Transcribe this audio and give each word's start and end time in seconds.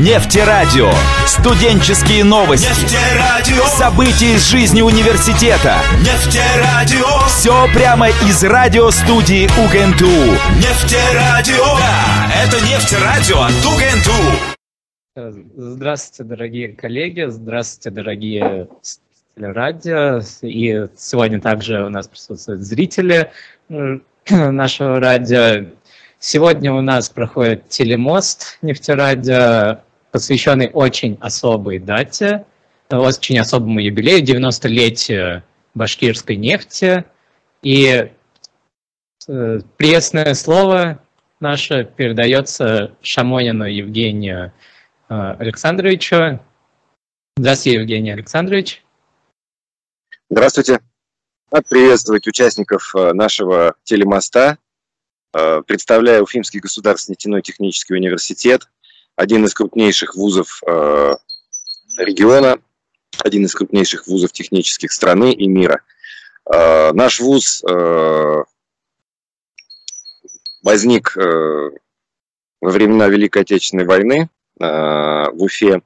Нефтерадио. 0.00 0.90
Студенческие 1.26 2.24
новости. 2.24 2.66
Нефтерадио. 2.70 3.66
События 3.66 4.34
из 4.36 4.48
жизни 4.48 4.80
университета. 4.80 5.76
Нефтерадио. 5.98 7.26
Все 7.28 7.66
прямо 7.74 8.08
из 8.08 8.42
радиостудии 8.42 9.44
УГНТУ. 9.44 10.06
Нефтерадио. 10.56 11.76
Да, 11.76 12.32
это 12.42 12.56
нефтерадио 12.64 13.42
от 13.42 13.52
УГНТУ. 15.16 15.36
Здравствуйте, 15.54 16.24
дорогие 16.24 16.68
коллеги, 16.68 17.26
здравствуйте, 17.28 17.90
дорогие 17.90 18.68
радио. 19.36 20.22
И 20.40 20.86
сегодня 20.96 21.42
также 21.42 21.84
у 21.84 21.90
нас 21.90 22.08
присутствуют 22.08 22.62
зрители 22.62 23.30
нашего 24.30 24.98
радио. 24.98 25.66
Сегодня 26.18 26.72
у 26.72 26.80
нас 26.80 27.10
проходит 27.10 27.68
телемост 27.68 28.58
нефтерадио 28.62 29.80
посвященный 30.10 30.70
очень 30.72 31.16
особой 31.20 31.78
дате, 31.78 32.46
очень 32.90 33.38
особому 33.38 33.80
юбилею, 33.80 34.24
90-летию 34.24 35.42
башкирской 35.74 36.36
нефти. 36.36 37.04
И 37.62 38.10
э, 39.28 39.60
пресное 39.76 40.34
слово 40.34 41.02
наше 41.38 41.84
передается 41.84 42.96
Шамонину 43.02 43.64
Евгению 43.64 44.52
э, 45.08 45.14
Александровичу. 45.14 46.40
Здравствуйте, 47.36 47.78
Евгений 47.78 48.10
Александрович. 48.10 48.84
Здравствуйте. 50.28 50.80
Рад 51.50 51.68
приветствовать 51.68 52.26
участников 52.26 52.94
э, 52.96 53.12
нашего 53.12 53.74
телемоста. 53.84 54.58
Представляю 55.32 56.24
Уфимский 56.24 56.58
государственный 56.58 57.12
нефтяной 57.12 57.42
технический 57.42 57.94
университет– 57.94 58.68
один 59.20 59.44
из 59.44 59.52
крупнейших 59.52 60.14
вузов 60.14 60.62
э, 60.66 61.12
региона, 61.98 62.56
один 63.18 63.44
из 63.44 63.54
крупнейших 63.54 64.06
вузов 64.06 64.32
технических 64.32 64.92
страны 64.92 65.34
и 65.34 65.46
мира. 65.46 65.82
Э, 66.50 66.92
наш 66.94 67.20
вуз 67.20 67.62
э, 67.62 68.36
возник 70.62 71.14
во 71.16 72.70
времена 72.70 73.08
Великой 73.08 73.42
Отечественной 73.42 73.86
войны 73.86 74.28
в 74.58 75.32
Уфе, 75.36 75.80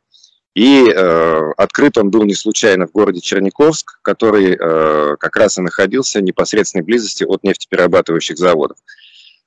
и 0.55 0.89
э, 0.89 1.53
открыт 1.57 1.97
он 1.99 2.11
был 2.11 2.25
не 2.25 2.35
случайно 2.35 2.89
в 2.89 2.93
городе 2.93 3.21
Черниковск, 3.21 4.01
который 4.03 4.57
э, 4.57 5.17
как 5.17 5.37
раз 5.37 5.59
и 5.59 5.63
находился 5.63 6.19
в 6.19 6.23
непосредственной 6.23 6.85
близости 6.85 7.23
от 7.23 7.45
нефтеперерабатывающих 7.45 8.37
заводов. 8.37 8.79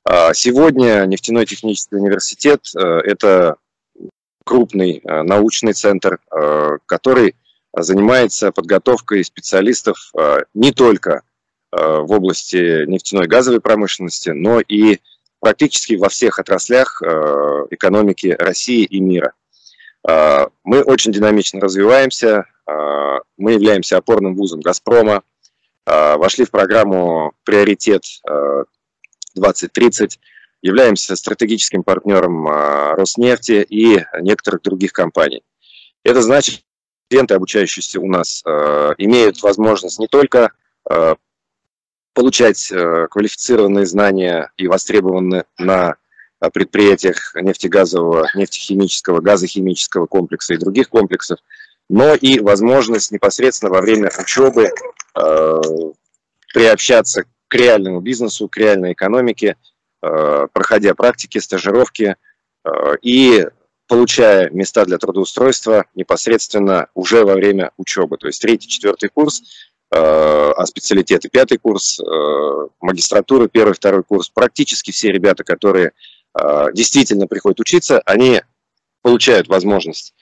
А 0.05 0.33
сегодня 0.33 1.05
нефтяной 1.05 1.45
технический 1.45 1.97
университет 1.97 2.61
это 2.73 3.57
крупный 4.47 5.01
э, 5.03 5.21
научный 5.23 5.73
центр, 5.73 6.19
э, 6.31 6.77
который 6.85 7.35
занимается 7.73 8.51
подготовкой 8.51 9.23
специалистов 9.23 10.09
э, 10.17 10.39
не 10.55 10.71
только 10.71 11.21
в 11.69 12.13
области 12.13 12.85
нефтяной 12.85 13.27
газовой 13.27 13.59
промышленности, 13.59 14.29
но 14.29 14.61
и 14.61 14.99
практически 15.41 15.95
во 15.95 16.07
всех 16.07 16.39
отраслях 16.39 17.01
экономики 17.71 18.33
России 18.39 18.85
и 18.85 19.01
мира. 19.01 19.33
Мы 20.05 20.81
очень 20.81 21.11
динамично 21.11 21.59
развиваемся, 21.59 22.45
мы 23.37 23.51
являемся 23.51 23.97
опорным 23.97 24.37
вузом 24.37 24.61
«Газпрома», 24.61 25.23
вошли 25.85 26.45
в 26.45 26.51
программу 26.51 27.33
«Приоритет 27.43 28.03
2030», 29.37 30.17
являемся 30.61 31.15
стратегическим 31.15 31.83
партнером 31.83 32.47
а, 32.47 32.95
Роснефти 32.95 33.65
и 33.67 34.03
некоторых 34.21 34.61
других 34.61 34.91
компаний. 34.91 35.43
Это 36.03 36.21
значит, 36.21 36.63
студенты, 37.07 37.35
обучающиеся 37.35 37.99
у 37.99 38.07
нас, 38.07 38.41
а, 38.45 38.93
имеют 38.97 39.41
возможность 39.43 39.99
не 39.99 40.07
только 40.07 40.51
а, 40.89 41.15
получать 42.13 42.73
квалифицированные 43.11 43.85
знания 43.85 44.51
и 44.57 44.67
востребованные 44.67 45.45
на 45.59 45.97
предприятиях 46.51 47.35
нефтегазового, 47.35 48.27
нефтехимического, 48.33 49.21
газохимического 49.21 50.07
комплекса 50.07 50.55
и 50.55 50.57
других 50.57 50.89
комплексов, 50.89 51.37
но 51.89 52.15
и 52.15 52.39
возможность 52.39 53.11
непосредственно 53.11 53.71
во 53.71 53.81
время 53.81 54.09
учебы 54.19 54.71
приобщаться 56.53 57.25
к 57.47 57.53
реальному 57.53 58.01
бизнесу, 58.01 58.47
к 58.47 58.57
реальной 58.57 58.93
экономике, 58.93 59.55
Э, 59.55 59.76
проходя 59.99 60.93
практики, 60.93 61.37
стажировки 61.39 62.15
э, 62.63 62.69
и 63.01 63.47
получая 63.87 64.49
места 64.49 64.85
для 64.85 64.97
трудоустройства 64.97 65.85
непосредственно 65.95 66.87
уже 66.93 67.23
во 67.23 67.35
время 67.35 67.71
учебы. 67.77 68.17
То 68.17 68.27
есть 68.27 68.41
третий, 68.41 68.67
четвертый 68.67 69.09
курс, 69.09 69.41
э, 69.91 69.97
а 69.97 70.65
специалитеты 70.65 71.29
пятый 71.29 71.57
курс, 71.57 71.99
магистратура 72.81 73.47
первый, 73.47 73.73
второй 73.73 74.03
курс. 74.03 74.29
Практически 74.29 74.91
все 74.91 75.11
ребята, 75.11 75.43
которые 75.43 75.91
действительно 76.73 77.25
приходят 77.25 77.59
учиться, 77.59 77.99
они 78.05 78.41
получают 79.01 79.47
возможность 79.47 80.13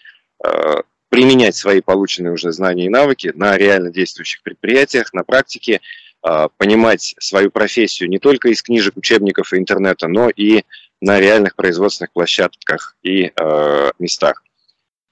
применять 1.10 1.56
свои 1.56 1.82
полученные 1.82 2.34
уже 2.34 2.52
знания 2.52 2.86
и 2.86 2.90
навыки 2.90 3.32
на 3.36 3.58
реально 3.58 3.92
действующих 3.92 4.42
предприятиях, 4.44 5.14
на 5.14 5.24
практике, 5.24 5.82
понимать 6.58 7.14
свою 7.20 7.52
профессию 7.52 8.10
не 8.10 8.18
только 8.18 8.50
из 8.50 8.64
книжек, 8.64 8.98
учебников 8.98 9.54
и 9.54 9.58
интернета, 9.58 10.08
но 10.08 10.30
и 10.30 10.64
на 11.02 11.20
реальных 11.20 11.56
производственных 11.56 12.12
площадках 12.14 12.98
и 13.04 13.32
э, 13.36 13.92
местах. 14.00 14.44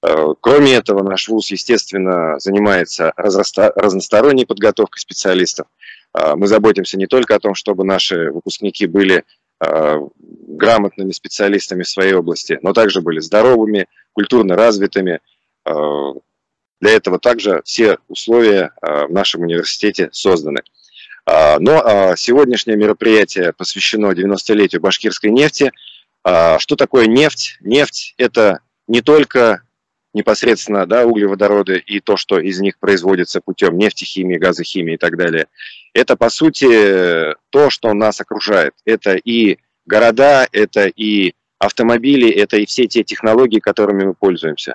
Э, 0.02 0.34
кроме 0.40 0.74
этого, 0.74 1.02
наш 1.02 1.28
ВУЗ, 1.28 1.52
естественно, 1.52 2.38
занимается 2.38 3.12
разносторонней 3.16 4.46
подготовкой 4.46 5.00
специалистов. 5.00 5.66
Э, 6.14 6.34
мы 6.34 6.46
заботимся 6.46 6.98
не 6.98 7.06
только 7.06 7.36
о 7.36 7.40
том, 7.40 7.54
чтобы 7.54 7.84
наши 7.84 8.30
выпускники 8.30 8.86
были 8.86 9.24
э, 9.60 10.00
грамотными 10.18 11.12
специалистами 11.12 11.82
в 11.82 11.88
своей 11.88 12.14
области, 12.14 12.58
но 12.62 12.72
также 12.72 13.00
были 13.00 13.20
здоровыми, 13.20 13.86
культурно 14.12 14.56
развитыми. 14.56 15.20
Э, 15.64 15.72
для 16.80 16.90
этого 16.90 17.18
также 17.18 17.62
все 17.64 17.98
условия 18.08 18.72
э, 18.82 19.06
в 19.06 19.12
нашем 19.12 19.42
университете 19.42 20.08
созданы. 20.12 20.62
А, 21.26 21.58
но 21.58 21.82
а, 21.84 22.16
сегодняшнее 22.16 22.76
мероприятие 22.76 23.52
посвящено 23.52 24.12
90-летию 24.12 24.80
башкирской 24.80 25.30
нефти. 25.30 25.72
А, 26.22 26.58
что 26.58 26.76
такое 26.76 27.06
нефть? 27.06 27.56
Нефть– 27.60 28.14
это 28.18 28.60
не 28.86 29.00
только 29.00 29.62
непосредственно 30.12 30.86
да, 30.86 31.06
углеводороды 31.06 31.78
и 31.78 32.00
то, 32.00 32.16
что 32.16 32.38
из 32.38 32.60
них 32.60 32.78
производится 32.78 33.40
путем 33.40 33.76
нефтехимии, 33.78 34.36
газохимии 34.36 34.94
и 34.94 34.98
так 34.98 35.16
далее. 35.16 35.46
Это, 35.92 36.16
по 36.16 36.28
сути, 36.28 37.34
то, 37.50 37.70
что 37.70 37.92
нас 37.94 38.20
окружает. 38.20 38.74
Это 38.84 39.14
и 39.14 39.58
города, 39.86 40.46
это 40.52 40.86
и 40.86 41.34
автомобили, 41.58 42.30
это 42.30 42.58
и 42.58 42.66
все 42.66 42.86
те 42.86 43.02
технологии, 43.02 43.58
которыми 43.58 44.04
мы 44.04 44.14
пользуемся. 44.14 44.74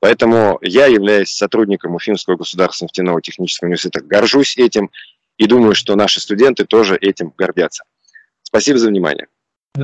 Поэтому 0.00 0.58
я, 0.62 0.86
являюсь 0.86 1.30
сотрудником 1.30 1.94
Уфимского 1.94 2.36
государственного 2.36 2.88
нефтяного 2.88 3.22
технического 3.22 3.66
университета, 3.66 4.00
горжусь 4.00 4.56
этим 4.56 4.90
и 5.40 5.46
думаю, 5.46 5.74
что 5.74 5.96
наши 5.96 6.20
студенты 6.20 6.66
тоже 6.66 6.96
этим 6.96 7.32
гордятся. 7.36 7.84
Спасибо 8.42 8.78
за 8.78 8.88
внимание. 8.88 9.26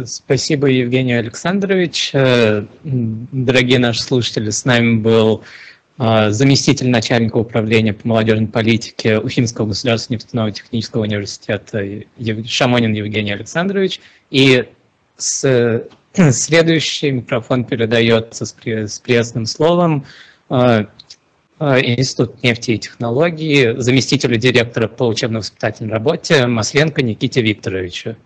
Спасибо, 0.05 0.67
Евгений 0.67 1.15
Александрович. 1.15 2.11
Э, 2.13 2.67
дорогие 2.85 3.79
наши 3.79 4.03
слушатели, 4.03 4.51
с 4.51 4.67
нами 4.67 4.99
был 4.99 5.45
э, 5.99 6.31
заместитель 6.31 6.91
начальника 6.91 7.39
управления 7.39 7.95
по 7.95 8.07
молодежной 8.07 8.49
политике 8.49 9.19
Уфимского 9.19 9.69
государственного 9.69 10.21
нефтяного 10.21 10.53
технического 10.53 11.03
университета 11.03 11.83
Шамонин 12.47 12.93
Евгений 12.93 13.33
Александрович. 13.33 14.01
И 14.31 14.69
с, 15.17 15.89
следующий 16.33 17.13
микрофон 17.13 17.65
передается 17.65 18.45
с, 18.45 18.55
с 18.63 18.99
пресным 18.99 19.47
словом 19.47 20.05
э, 20.05 20.05
Э, 20.51 20.85
Институт 21.59 22.43
нефти 22.43 22.73
и 22.73 22.79
технологий, 22.79 23.79
заместителю 23.79 24.37
директора 24.37 24.89
по 24.89 25.05
учебно-воспитательной 25.05 25.91
работе 25.91 26.47
Масленко 26.47 27.03
Никите 27.03 27.41
Викторовичу. 27.41 28.17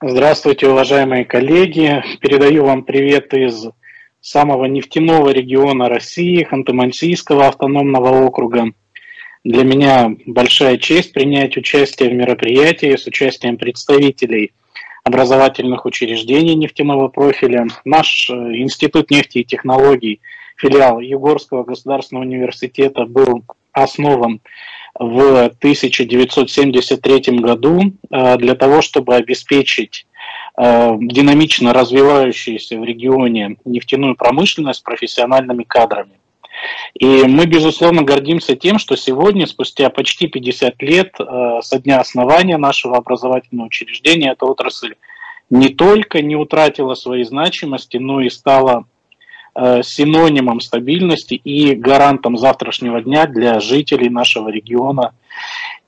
Здравствуйте, 0.00 0.68
уважаемые 0.68 1.24
коллеги. 1.24 2.04
Передаю 2.20 2.64
вам 2.64 2.84
привет 2.84 3.34
из 3.34 3.66
самого 4.20 4.66
нефтяного 4.66 5.30
региона 5.30 5.88
России, 5.88 6.46
Ханты-Мансийского 6.48 7.48
автономного 7.48 8.24
округа. 8.24 8.66
Для 9.42 9.64
меня 9.64 10.14
большая 10.24 10.78
честь 10.78 11.12
принять 11.12 11.56
участие 11.56 12.10
в 12.10 12.14
мероприятии 12.14 12.94
с 12.94 13.04
участием 13.08 13.56
представителей 13.56 14.52
образовательных 15.02 15.86
учреждений 15.86 16.54
нефтяного 16.54 17.08
профиля. 17.08 17.66
Наш 17.84 18.30
э, 18.30 18.32
Институт 18.32 19.10
нефти 19.10 19.38
и 19.38 19.44
технологий– 19.44 20.20
филиал 20.56 21.00
Югорского 21.00 21.64
государственного 21.64 22.24
университета 22.24 23.04
был 23.06 23.44
основан 23.72 24.40
в 24.98 25.46
1973 25.46 27.38
году 27.38 27.92
э, 28.10 28.36
для 28.36 28.54
того, 28.54 28.80
чтобы 28.82 29.14
обеспечить 29.16 30.06
динамично 30.56 31.72
развивающуюся 31.72 32.78
в 32.78 32.84
регионе 32.84 33.56
нефтяную 33.64 34.14
промышленность 34.14 34.84
профессиональными 34.84 35.64
кадрами. 35.64 36.12
И 36.94 37.24
мы, 37.24 37.46
безусловно, 37.46 38.02
гордимся 38.02 38.54
тем, 38.54 38.78
что 38.78 38.96
сегодня, 38.96 39.46
спустя 39.46 39.90
почти 39.90 40.28
50 40.28 40.82
лет 40.82 41.14
э, 41.18 41.58
со 41.62 41.78
дня 41.78 42.00
основания 42.00 42.56
нашего 42.56 42.96
образовательного 42.96 43.66
учреждения, 43.66 44.32
эта 44.32 44.46
отрасль 44.46 44.94
не 45.50 45.68
только 45.68 46.22
не 46.22 46.36
утратила 46.36 46.94
своей 46.94 47.24
значимости, 47.24 47.96
но 47.96 48.20
и 48.20 48.30
стала 48.30 48.84
э, 48.84 48.93
синонимом 49.56 50.60
стабильности 50.60 51.34
и 51.34 51.74
гарантом 51.74 52.36
завтрашнего 52.36 53.00
дня 53.00 53.26
для 53.26 53.60
жителей 53.60 54.08
нашего 54.08 54.48
региона. 54.48 55.14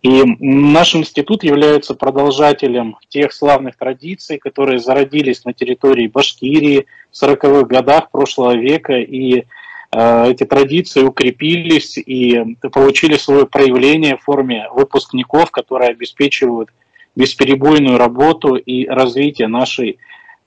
И 0.02 0.22
наш 0.38 0.94
институт 0.94 1.42
является 1.42 1.94
продолжателем 1.94 2.96
тех 3.08 3.32
славных 3.32 3.76
традиций, 3.76 4.38
которые 4.38 4.78
зародились 4.78 5.44
на 5.44 5.52
территории 5.52 6.06
Башкирии 6.06 6.86
в 7.10 7.20
40-х 7.20 7.64
годах 7.64 8.10
прошлого 8.10 8.54
века 8.54 8.94
и 8.94 9.44
Э, 9.92 10.30
эти 10.30 10.44
традиции 10.44 11.02
укрепились 11.02 11.96
и 11.96 12.56
получили 12.72 13.16
свое 13.16 13.46
проявление 13.46 14.16
в 14.16 14.22
форме 14.22 14.68
выпускников, 14.72 15.50
которые 15.50 15.90
обеспечивают 15.90 16.70
бесперебойную 17.14 17.96
работу 17.96 18.56
и 18.56 18.86
развитие 18.86 19.48
нашей 19.48 19.98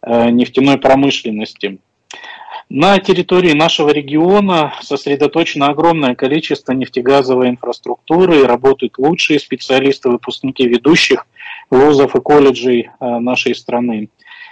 э, 0.01 0.29
нефтяной 0.29 0.77
промышленности. 0.77 1.79
На 2.71 2.99
территории 2.99 3.53
нашего 3.53 3.89
региона 3.89 4.75
сосредоточено 4.81 5.69
огромное 5.69 6.13
количество 6.13 6.71
нефтегазовой 6.71 7.49
инфраструктуры, 7.49 8.45
работают 8.45 8.99
лучшие 8.99 9.39
специалисты, 9.39 10.09
выпускники 10.09 10.67
ведущих 10.67 11.25
вузов 11.71 12.15
и 12.15 12.21
колледжей 12.21 12.89
э, 12.99 13.05
нашей 13.17 13.55
страны. 13.55 14.09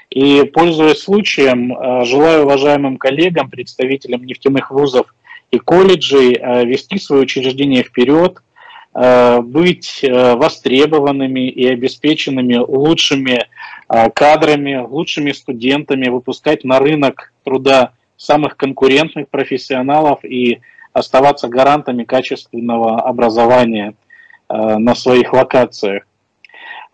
И, 0.10 0.42
пользуясь 0.52 1.04
случаем, 1.04 1.72
э, 1.72 2.06
желаю 2.06 2.46
уважаемым 2.46 2.98
коллегам, 2.98 3.52
представителям 3.52 4.24
нефтяных 4.24 4.72
вузов 4.72 5.14
и 5.52 5.60
колледжей 5.60 6.34
э, 6.34 6.66
вести 6.66 6.98
свое 6.98 7.22
учреждение 7.22 7.84
вперед, 7.84 8.42
быть 8.94 10.04
востребованными 10.04 11.48
и 11.50 11.68
обеспеченными 11.68 12.56
лучшими 12.56 13.46
кадрами, 13.88 14.78
лучшими 14.78 15.34
студентами, 15.34 16.10
выпускать 16.10 16.64
на 16.64 16.80
рынок 16.80 17.32
труда 17.44 17.92
самых 18.18 18.58
конкурентных 18.58 19.30
профессионалов 19.30 20.26
и 20.26 20.60
оставаться 20.92 21.48
гарантами 21.48 22.04
качественного 22.04 23.02
образования 23.02 23.94
на 24.50 24.96
своих 24.96 25.34
локациях. 25.34 26.04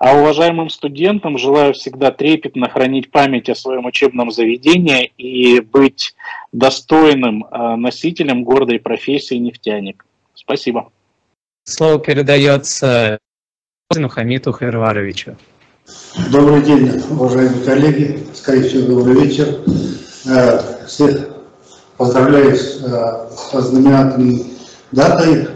А 0.03 0.17
уважаемым 0.17 0.69
студентам 0.69 1.37
желаю 1.37 1.73
всегда 1.73 2.11
трепетно 2.11 2.69
хранить 2.69 3.09
память 3.09 3.47
о 3.47 3.55
своем 3.55 3.85
учебном 3.85 4.31
заведении 4.31 5.13
и 5.17 5.61
быть 5.61 6.13
достойным 6.51 7.45
э, 7.45 7.75
носителем 7.77 8.43
гордой 8.43 8.79
профессии 8.79 9.35
нефтяник. 9.35 10.05
Спасибо. 10.33 10.91
Слово 11.63 11.99
передается 11.99 13.17
Хамиту 13.89 14.51
Хайрваровичу. 14.51 15.37
Добрый 16.29 16.63
день, 16.63 16.89
уважаемые 17.09 17.63
коллеги. 17.63 18.19
Скорее 18.33 18.63
всего, 18.63 18.95
добрый 18.95 19.25
вечер. 19.25 19.59
Э, 20.25 20.85
всех 20.87 21.27
поздравляю 21.97 22.55
с 22.55 22.79
э, 22.81 23.61
знаменательной 23.61 24.53
датой 24.93 25.49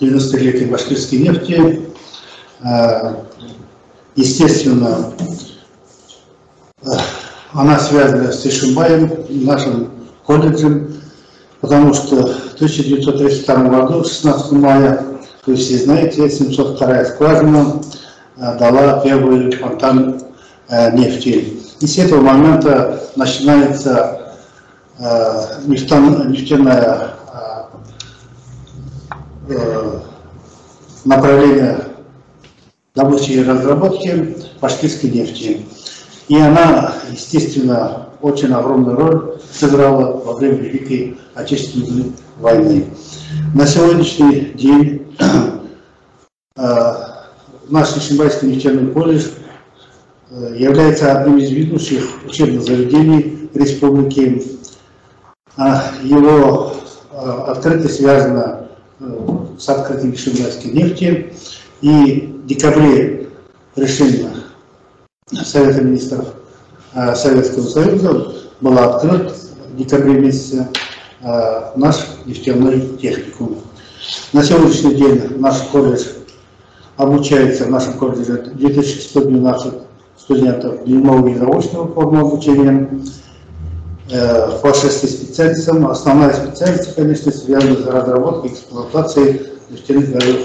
90-летия 0.00 0.70
башкирской 0.70 1.18
нефти. 1.18 1.90
Естественно, 4.16 5.12
э, 6.82 6.90
она 7.52 7.78
связана 7.78 8.32
с 8.32 8.46
Ишимбаем, 8.46 9.12
нашим 9.28 9.90
колледжем, 10.26 11.02
потому 11.60 11.92
что 11.92 12.16
в 12.16 12.54
1932 12.54 13.56
году, 13.64 14.04
16 14.04 14.52
мая, 14.52 15.04
вы 15.44 15.56
все 15.56 15.76
знаете, 15.76 16.30
702 16.30 17.04
скважина 17.04 17.82
дала 18.36 19.00
первый 19.00 19.52
фонтан 19.52 20.22
нефти. 20.94 21.67
И 21.80 21.86
с 21.86 21.98
этого 21.98 22.20
момента 22.20 23.02
начинается 23.16 24.34
нефтяное 25.66 27.14
направление 31.04 31.84
добычи 32.94 33.30
и 33.30 33.44
разработки 33.44 34.36
башкирской 34.60 35.10
нефти. 35.10 35.64
И 36.26 36.36
она, 36.36 36.92
естественно, 37.10 38.08
очень 38.20 38.52
огромную 38.52 38.96
роль 38.96 39.40
сыграла 39.50 40.20
во 40.20 40.34
время 40.34 40.56
Великой 40.56 41.18
Отечественной 41.34 42.12
войны. 42.38 42.86
На 43.54 43.66
сегодняшний 43.66 44.52
день 44.54 45.14
э, 46.56 46.94
наш 47.68 47.96
Ишимбайский 47.96 48.48
нефтяной 48.48 48.92
колледж 48.92 49.26
э, 49.26 49.47
является 50.30 51.20
одним 51.20 51.38
из 51.38 51.50
ведущих 51.50 52.04
учебных 52.26 52.62
заведений 52.62 53.48
республики. 53.54 54.42
А 55.56 55.92
его 56.02 56.74
э, 57.10 57.16
открытие 57.46 57.88
связано 57.88 58.68
с 59.58 59.68
открытием 59.68 60.14
Ишимбайской 60.14 60.70
нефти. 60.70 61.32
И 61.80 62.40
в 62.42 62.46
декабре 62.46 63.28
решение 63.76 64.30
Совета 65.32 65.82
министров 65.82 66.26
э, 66.94 67.14
Советского 67.14 67.64
Союза 67.64 68.32
был 68.60 68.78
открыт 68.78 69.32
в 69.32 69.76
декабре 69.76 70.20
месяце 70.20 70.68
э, 71.20 71.72
наш 71.76 72.06
нефтяной 72.24 72.96
техникум. 73.00 73.58
На 74.32 74.42
сегодняшний 74.42 74.94
день 74.94 75.38
наш 75.38 75.58
колледж 75.72 76.04
обучается, 76.96 77.64
в 77.64 77.70
нашем 77.70 77.94
колледже 77.94 78.52
2112 78.54 79.87
студентов 80.28 80.84
дневного 80.84 81.26
и 81.28 81.34
заочного 81.34 81.90
формы 81.90 82.20
обучения 82.20 82.90
э, 84.10 84.58
по 84.60 84.74
шести 84.74 85.06
специальностям. 85.06 85.86
Основная 85.90 86.34
специальность, 86.34 86.94
конечно, 86.94 87.32
связана 87.32 87.76
с 87.76 87.86
разработкой 87.86 88.50
и 88.50 88.52
эксплуатацией 88.52 89.46
нефтяных 89.70 90.12
газов 90.12 90.40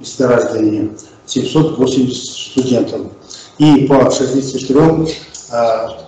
месторождения, 0.00 0.90
780 1.26 2.50
студентов. 2.50 3.00
И 3.58 3.86
по 3.86 4.10
63 4.10 4.76
а, 5.50 5.98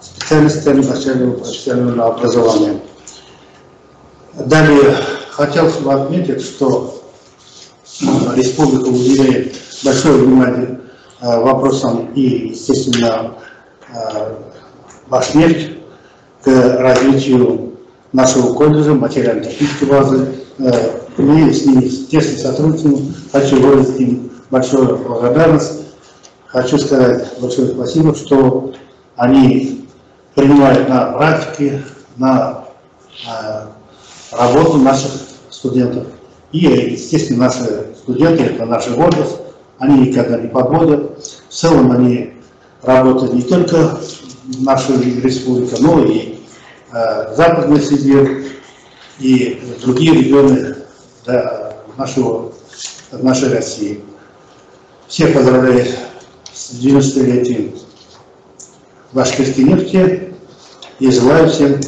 специальностям 0.00 0.80
начального 0.80 1.32
профессионального 1.34 2.14
образования. 2.14 2.80
Далее 4.34 4.96
хотел 5.30 5.68
бы 5.68 5.92
отметить, 5.92 6.42
что 6.42 7.00
республика 8.34 8.88
уделяет 8.88 9.54
большое 9.84 10.14
внимание 10.18 10.81
вопросам 11.22 12.10
и, 12.14 12.48
естественно, 12.48 13.34
Башнефть 15.08 15.78
к 16.42 16.48
развитию 16.78 17.74
нашего 18.12 18.54
колледжа, 18.54 18.94
материально-технической 18.94 19.88
базы, 19.88 20.34
мы 21.16 21.52
с 21.52 21.66
ними 21.66 21.88
тесно 21.88 22.38
сотрудничаем. 22.38 23.14
Хочу 23.30 23.60
выразить 23.60 24.00
им 24.00 24.30
большую 24.50 24.98
благодарность. 24.98 25.82
Хочу 26.46 26.78
сказать 26.78 27.28
большое 27.40 27.68
спасибо, 27.68 28.14
что 28.14 28.74
они 29.16 29.86
принимают 30.34 30.88
на 30.88 31.12
практике, 31.12 31.82
на 32.16 32.64
э, 33.26 33.66
работу 34.30 34.78
наших 34.78 35.10
студентов. 35.50 36.06
И, 36.52 36.58
естественно, 36.58 37.44
наши 37.44 37.94
студенты, 37.96 38.44
это 38.44 38.66
наша 38.66 38.90
гордость, 38.90 39.38
они 39.82 40.06
никогда 40.06 40.38
не 40.38 40.46
подводят. 40.46 41.26
В 41.48 41.52
целом 41.52 41.90
они 41.90 42.34
работают 42.82 43.34
не 43.34 43.42
только 43.42 43.98
в 44.54 45.24
республике, 45.24 45.74
но 45.80 46.04
и 46.04 46.38
э, 46.92 47.32
в 47.32 47.36
Западной 47.36 47.80
Сибири 47.80 48.46
и 49.18 49.60
другие 49.82 50.14
регионы 50.14 50.76
да, 51.26 51.74
нашего, 51.96 52.52
нашей 53.10 53.52
России. 53.52 54.00
Всех 55.08 55.34
поздравляю 55.34 55.84
с 56.52 56.74
90-летием 56.74 57.76
башкирской 59.12 59.64
нефти 59.64 60.34
и 61.00 61.10
желаю 61.10 61.50
всем 61.50 61.80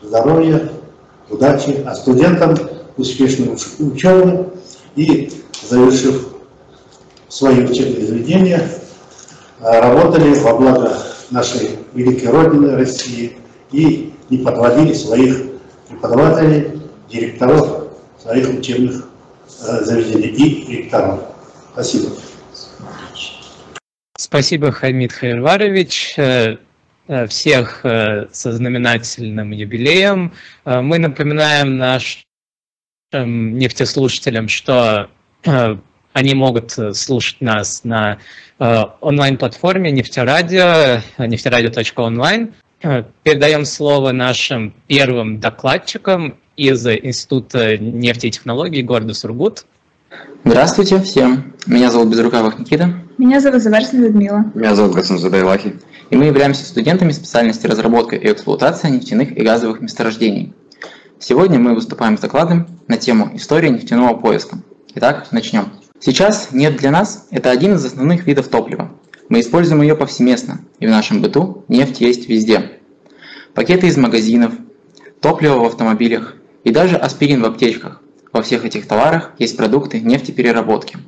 здоровья, 0.00 0.72
удачи, 1.28 1.84
а 1.86 1.94
студентам 1.94 2.56
успешной 2.96 3.54
учебы 3.80 4.54
и, 4.94 5.30
завершив 5.68 6.35
свои 7.28 7.64
учебные 7.64 8.06
заведения, 8.06 8.68
работали 9.60 10.34
во 10.38 10.56
благо 10.56 10.98
нашей 11.30 11.78
великой 11.94 12.30
Родины 12.30 12.76
России 12.76 13.36
и 13.72 14.12
не 14.30 14.38
подводили 14.38 14.92
своих 14.92 15.46
преподавателей, 15.88 16.80
директоров 17.08 17.88
своих 18.20 18.48
учебных 18.58 19.08
э, 19.62 19.84
заведений 19.84 20.64
и 20.68 20.76
ректоров. 20.82 21.20
Спасибо. 21.72 22.10
Спасибо, 24.18 24.72
Хамид 24.72 25.12
Хайрварович. 25.12 26.18
Э, 27.08 27.26
всех 27.28 27.84
э, 27.84 28.26
со 28.32 28.52
знаменательным 28.52 29.52
юбилеем. 29.52 30.32
Э, 30.64 30.80
мы 30.80 30.98
напоминаем 30.98 31.78
нашим 31.78 32.24
нефтеслушателям, 33.12 34.48
что 34.48 35.08
они 36.16 36.34
могут 36.34 36.78
слушать 36.94 37.40
нас 37.40 37.84
на 37.84 38.18
онлайн-платформе 38.58 39.90
Нефтерадио, 39.90 41.02
нефтерадио.онлайн. 41.18 42.54
Передаем 43.22 43.66
слово 43.66 44.12
нашим 44.12 44.72
первым 44.86 45.40
докладчикам 45.40 46.36
из 46.56 46.86
Института 46.86 47.76
нефти 47.76 48.26
и 48.26 48.30
технологий 48.30 48.82
города 48.82 49.12
Сургут. 49.12 49.66
Здравствуйте 50.44 51.02
всем. 51.02 51.52
Меня 51.66 51.90
зовут 51.90 52.08
Безрукавых 52.08 52.58
Никита. 52.58 52.94
Меня 53.18 53.40
зовут 53.40 53.60
Заварсина 53.62 54.06
Людмила. 54.06 54.44
Меня 54.54 54.74
зовут 54.74 54.94
Гасан 54.94 55.18
Задайлахи 55.18 55.74
и 56.10 56.16
мы 56.16 56.26
являемся 56.26 56.64
студентами 56.64 57.12
специальности 57.12 57.66
разработка 57.66 58.16
и 58.16 58.32
эксплуатация 58.32 58.90
нефтяных 58.90 59.36
и 59.36 59.42
газовых 59.42 59.80
месторождений. 59.80 60.54
Сегодня 61.18 61.58
мы 61.58 61.74
выступаем 61.74 62.16
с 62.16 62.20
докладом 62.20 62.66
на 62.88 62.96
тему 62.96 63.30
истории 63.34 63.68
нефтяного 63.68 64.16
поиска. 64.16 64.58
Итак, 64.94 65.28
начнем. 65.32 65.72
Сейчас 65.98 66.52
нефть 66.52 66.78
для 66.78 66.90
нас– 66.90 67.26
это 67.30 67.50
один 67.50 67.74
из 67.74 67.84
основных 67.84 68.26
видов 68.26 68.48
топлива. 68.48 68.92
Мы 69.28 69.40
используем 69.40 69.82
ее 69.82 69.96
повсеместно, 69.96 70.60
и 70.78 70.86
в 70.86 70.90
нашем 70.90 71.22
быту 71.22 71.64
нефть 71.68 72.00
есть 72.00 72.28
везде. 72.28 72.72
Пакеты 73.54 73.86
из 73.86 73.96
магазинов, 73.96 74.52
топливо 75.20 75.58
в 75.58 75.64
автомобилях 75.64 76.36
и 76.64 76.70
даже 76.70 76.96
аспирин 76.96 77.42
в 77.42 77.46
аптечках. 77.46 78.02
Во 78.32 78.42
всех 78.42 78.66
этих 78.66 78.86
товарах 78.86 79.32
есть 79.38 79.56
продукты 79.56 80.00
нефтепереработки. 80.00 80.98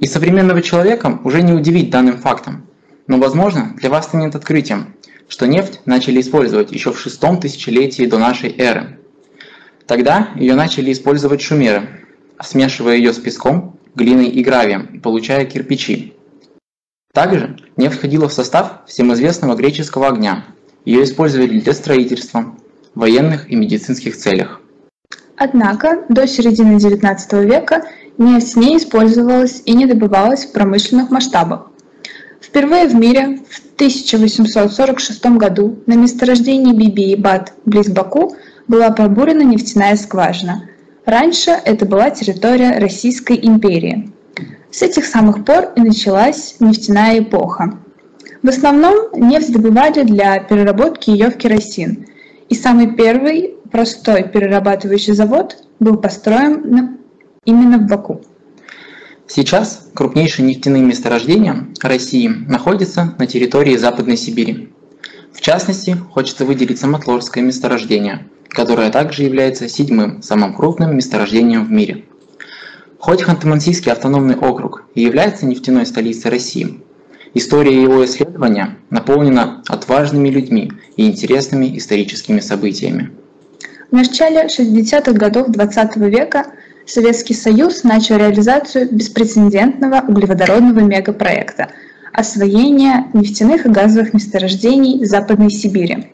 И 0.00 0.06
современного 0.06 0.62
человека 0.62 1.20
уже 1.22 1.42
не 1.42 1.52
удивить 1.52 1.90
данным 1.90 2.16
фактом, 2.18 2.66
но, 3.06 3.18
возможно, 3.18 3.74
для 3.76 3.90
вас 3.90 4.06
станет 4.06 4.34
открытием, 4.34 4.94
что 5.28 5.46
нефть 5.46 5.80
начали 5.84 6.20
использовать 6.20 6.72
еще 6.72 6.92
в 6.92 6.98
шестом 6.98 7.38
тысячелетии 7.38 8.06
до 8.06 8.18
нашей 8.18 8.50
эры. 8.56 8.98
Тогда 9.86 10.30
ее 10.36 10.54
начали 10.54 10.90
использовать 10.90 11.42
шумеры, 11.42 12.03
смешивая 12.42 12.96
ее 12.96 13.12
с 13.12 13.18
песком, 13.18 13.78
глиной 13.94 14.28
и 14.28 14.42
гравием, 14.42 15.00
получая 15.00 15.44
кирпичи. 15.44 16.14
Также 17.12 17.56
нефть 17.76 17.98
входила 17.98 18.28
в 18.28 18.32
состав 18.32 18.82
всем 18.86 19.12
известного 19.12 19.54
греческого 19.54 20.08
огня. 20.08 20.44
Ее 20.84 21.04
использовали 21.04 21.60
для 21.60 21.72
строительства, 21.72 22.54
военных 22.94 23.50
и 23.50 23.56
медицинских 23.56 24.16
целях. 24.16 24.60
Однако 25.36 26.04
до 26.08 26.26
середины 26.26 26.76
XIX 26.76 27.44
века 27.44 27.84
нефть 28.18 28.56
не 28.56 28.76
использовалась 28.76 29.62
и 29.64 29.74
не 29.74 29.86
добывалась 29.86 30.44
в 30.44 30.52
промышленных 30.52 31.10
масштабах. 31.10 31.70
Впервые 32.40 32.86
в 32.86 32.94
мире 32.94 33.40
в 33.48 33.74
1846 33.76 35.24
году 35.36 35.78
на 35.86 35.94
месторождении 35.94 36.72
Биби 36.72 37.12
и 37.12 37.16
Бат 37.16 37.52
близ 37.64 37.88
Баку 37.88 38.36
была 38.68 38.90
пробурена 38.90 39.42
нефтяная 39.42 39.96
скважина. 39.96 40.68
Раньше 41.06 41.50
это 41.50 41.84
была 41.84 42.10
территория 42.10 42.78
Российской 42.78 43.38
империи. 43.42 44.10
С 44.70 44.82
этих 44.82 45.04
самых 45.04 45.44
пор 45.44 45.72
и 45.76 45.80
началась 45.80 46.56
нефтяная 46.60 47.20
эпоха. 47.20 47.78
В 48.42 48.48
основном 48.48 49.08
нефть 49.12 49.52
добывали 49.52 50.02
для 50.02 50.38
переработки 50.40 51.10
ее 51.10 51.30
в 51.30 51.36
керосин. 51.36 52.06
И 52.48 52.54
самый 52.54 52.94
первый 52.94 53.54
простой 53.70 54.24
перерабатывающий 54.24 55.12
завод 55.12 55.56
был 55.78 55.96
построен 55.96 56.98
именно 57.44 57.78
в 57.78 57.86
Баку. 57.86 58.22
Сейчас 59.26 59.88
крупнейшие 59.94 60.46
нефтяные 60.46 60.82
месторождения 60.82 61.68
России 61.82 62.28
находятся 62.28 63.14
на 63.18 63.26
территории 63.26 63.76
Западной 63.76 64.16
Сибири. 64.16 64.70
В 65.32 65.40
частности, 65.40 65.96
хочется 66.12 66.44
выделить 66.44 66.78
Самотлорское 66.78 67.42
месторождение, 67.42 68.26
которое 68.54 68.90
также 68.90 69.24
является 69.24 69.68
седьмым 69.68 70.22
самым 70.22 70.54
крупным 70.54 70.96
месторождением 70.96 71.64
в 71.64 71.70
мире. 71.70 72.04
Хоть 72.98 73.22
Ханты-Мансийский 73.22 73.92
автономный 73.92 74.36
округ 74.36 74.84
и 74.94 75.02
является 75.02 75.44
нефтяной 75.44 75.84
столицей 75.84 76.30
России, 76.30 76.80
история 77.34 77.82
его 77.82 78.04
исследования 78.04 78.78
наполнена 78.88 79.62
отважными 79.68 80.30
людьми 80.30 80.72
и 80.96 81.06
интересными 81.06 81.76
историческими 81.76 82.40
событиями. 82.40 83.10
В 83.90 83.94
начале 83.94 84.46
60-х 84.46 85.12
годов 85.12 85.48
XX 85.48 85.96
-го 85.96 86.08
века 86.08 86.46
Советский 86.86 87.34
Союз 87.34 87.84
начал 87.84 88.16
реализацию 88.16 88.88
беспрецедентного 88.90 90.02
углеводородного 90.06 90.80
мегапроекта– 90.80 91.68
освоение 92.14 93.06
нефтяных 93.12 93.66
и 93.66 93.68
газовых 93.68 94.14
месторождений 94.14 95.04
Западной 95.04 95.50
Сибири. 95.50 96.12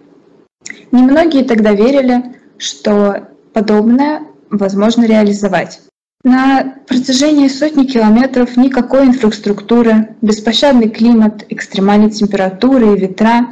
Немногие 0.93 1.45
тогда 1.45 1.73
верили, 1.73 2.37
что 2.59 3.29
подобное 3.53 4.23
возможно 4.51 5.05
реализовать. 5.05 5.81
На 6.23 6.75
протяжении 6.87 7.49
сотни 7.49 7.87
километров 7.87 8.57
никакой 8.57 9.07
инфраструктуры, 9.07 10.17
беспощадный 10.21 10.91
климат, 10.91 11.45
экстремальные 11.49 12.11
температуры 12.11 12.95
и 12.95 12.99
ветра. 12.99 13.49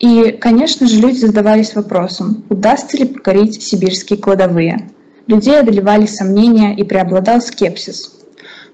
И, 0.00 0.32
конечно 0.32 0.88
же, 0.88 1.00
люди 1.00 1.18
задавались 1.18 1.74
вопросом, 1.74 2.44
удастся 2.48 2.96
ли 2.96 3.04
покорить 3.04 3.62
сибирские 3.62 4.18
кладовые– 4.18 4.90
людей 5.26 5.58
одолевали 5.58 6.06
сомнения 6.06 6.74
и 6.74 6.84
преобладал 6.84 7.40
скепсис. 7.40 8.12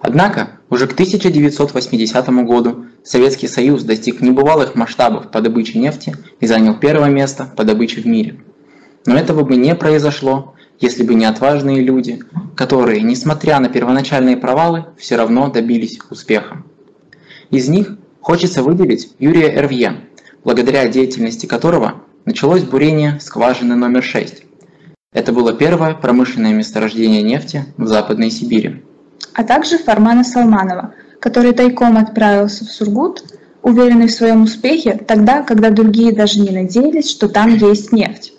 Однако, 0.00 0.58
уже 0.68 0.86
к 0.86 0.92
1980 0.92 2.28
году 2.44 2.86
Советский 3.04 3.48
Союз 3.48 3.82
достиг 3.82 4.20
небывалых 4.20 4.74
масштабов 4.74 5.30
по 5.30 5.40
добыче 5.40 5.78
нефти 5.78 6.16
и 6.40 6.46
занял 6.46 6.78
первое 6.78 7.10
место 7.10 7.50
по 7.56 7.64
добыче 7.64 8.00
в 8.00 8.06
мире. 8.06 8.40
Но 9.06 9.16
этого 9.16 9.42
бы 9.42 9.56
не 9.56 9.74
произошло, 9.74 10.54
если 10.80 11.02
бы 11.02 11.14
не 11.14 11.24
отважные 11.24 11.80
люди, 11.80 12.20
которые, 12.56 13.02
несмотря 13.02 13.58
на 13.60 13.68
первоначальные 13.68 14.36
провалы, 14.36 14.86
все 14.96 15.16
равно 15.16 15.48
добились 15.50 15.98
успеха. 16.10 16.62
Из 17.50 17.68
них 17.68 17.96
хочется 18.20 18.62
выделить 18.62 19.12
Юрия 19.18 19.54
Эрвье, 19.54 20.00
благодаря 20.44 20.88
деятельности 20.88 21.46
которого 21.46 22.02
началось 22.24 22.62
бурение 22.62 23.18
скважины 23.20 23.74
номер 23.74 24.02
6, 24.02 24.44
это 25.12 25.32
было 25.32 25.52
первое 25.52 25.94
промышленное 25.94 26.54
месторождение 26.54 27.22
нефти 27.22 27.66
в 27.76 27.86
Западной 27.86 28.30
Сибири. 28.30 28.82
А 29.34 29.44
также 29.44 29.76
Фармана 29.76 30.24
Салманова, 30.24 30.94
который 31.22 31.52
тайком 31.52 31.96
отправился 31.98 32.64
в 32.64 32.68
Сургут, 32.68 33.22
уверенный 33.62 34.08
в 34.08 34.12
своем 34.12 34.42
успехе 34.42 34.94
тогда, 35.06 35.42
когда 35.42 35.70
другие 35.70 36.12
даже 36.12 36.40
не 36.40 36.50
надеялись, 36.50 37.08
что 37.08 37.28
там 37.28 37.54
есть 37.54 37.92
нефть. 37.92 38.32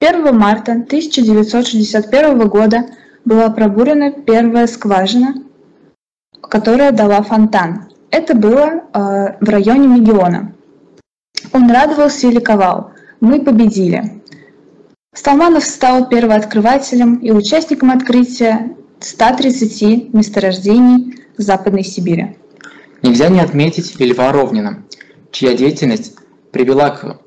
1 0.00 0.38
марта 0.38 0.72
1961 0.72 2.48
года 2.48 2.86
была 3.24 3.50
пробурена 3.50 4.12
первая 4.12 4.68
скважина, 4.68 5.42
которая 6.40 6.92
дала 6.92 7.20
фонтан. 7.22 7.88
Это 8.12 8.36
было 8.36 8.64
э, 8.64 9.36
в 9.40 9.48
районе 9.48 9.88
Мегиона. 9.88 10.52
Он 11.52 11.68
радовался 11.68 12.28
и 12.28 12.30
ликовал. 12.30 12.92
Мы 13.20 13.42
победили. 13.42 14.22
Столманов 15.12 15.64
стал 15.64 16.08
первооткрывателем 16.08 17.16
и 17.16 17.32
участником 17.32 17.90
открытия 17.90 18.76
130 19.00 20.14
месторождений 20.14 21.19
Западной 21.36 21.84
Сибири. 21.84 22.36
Нельзя 23.02 23.28
не 23.28 23.40
отметить 23.40 23.94
и 23.98 24.04
Льва 24.04 24.32
Ровнина, 24.32 24.84
чья 25.30 25.54
деятельность 25.54 26.16
привела 26.52 26.90
к 26.90 27.20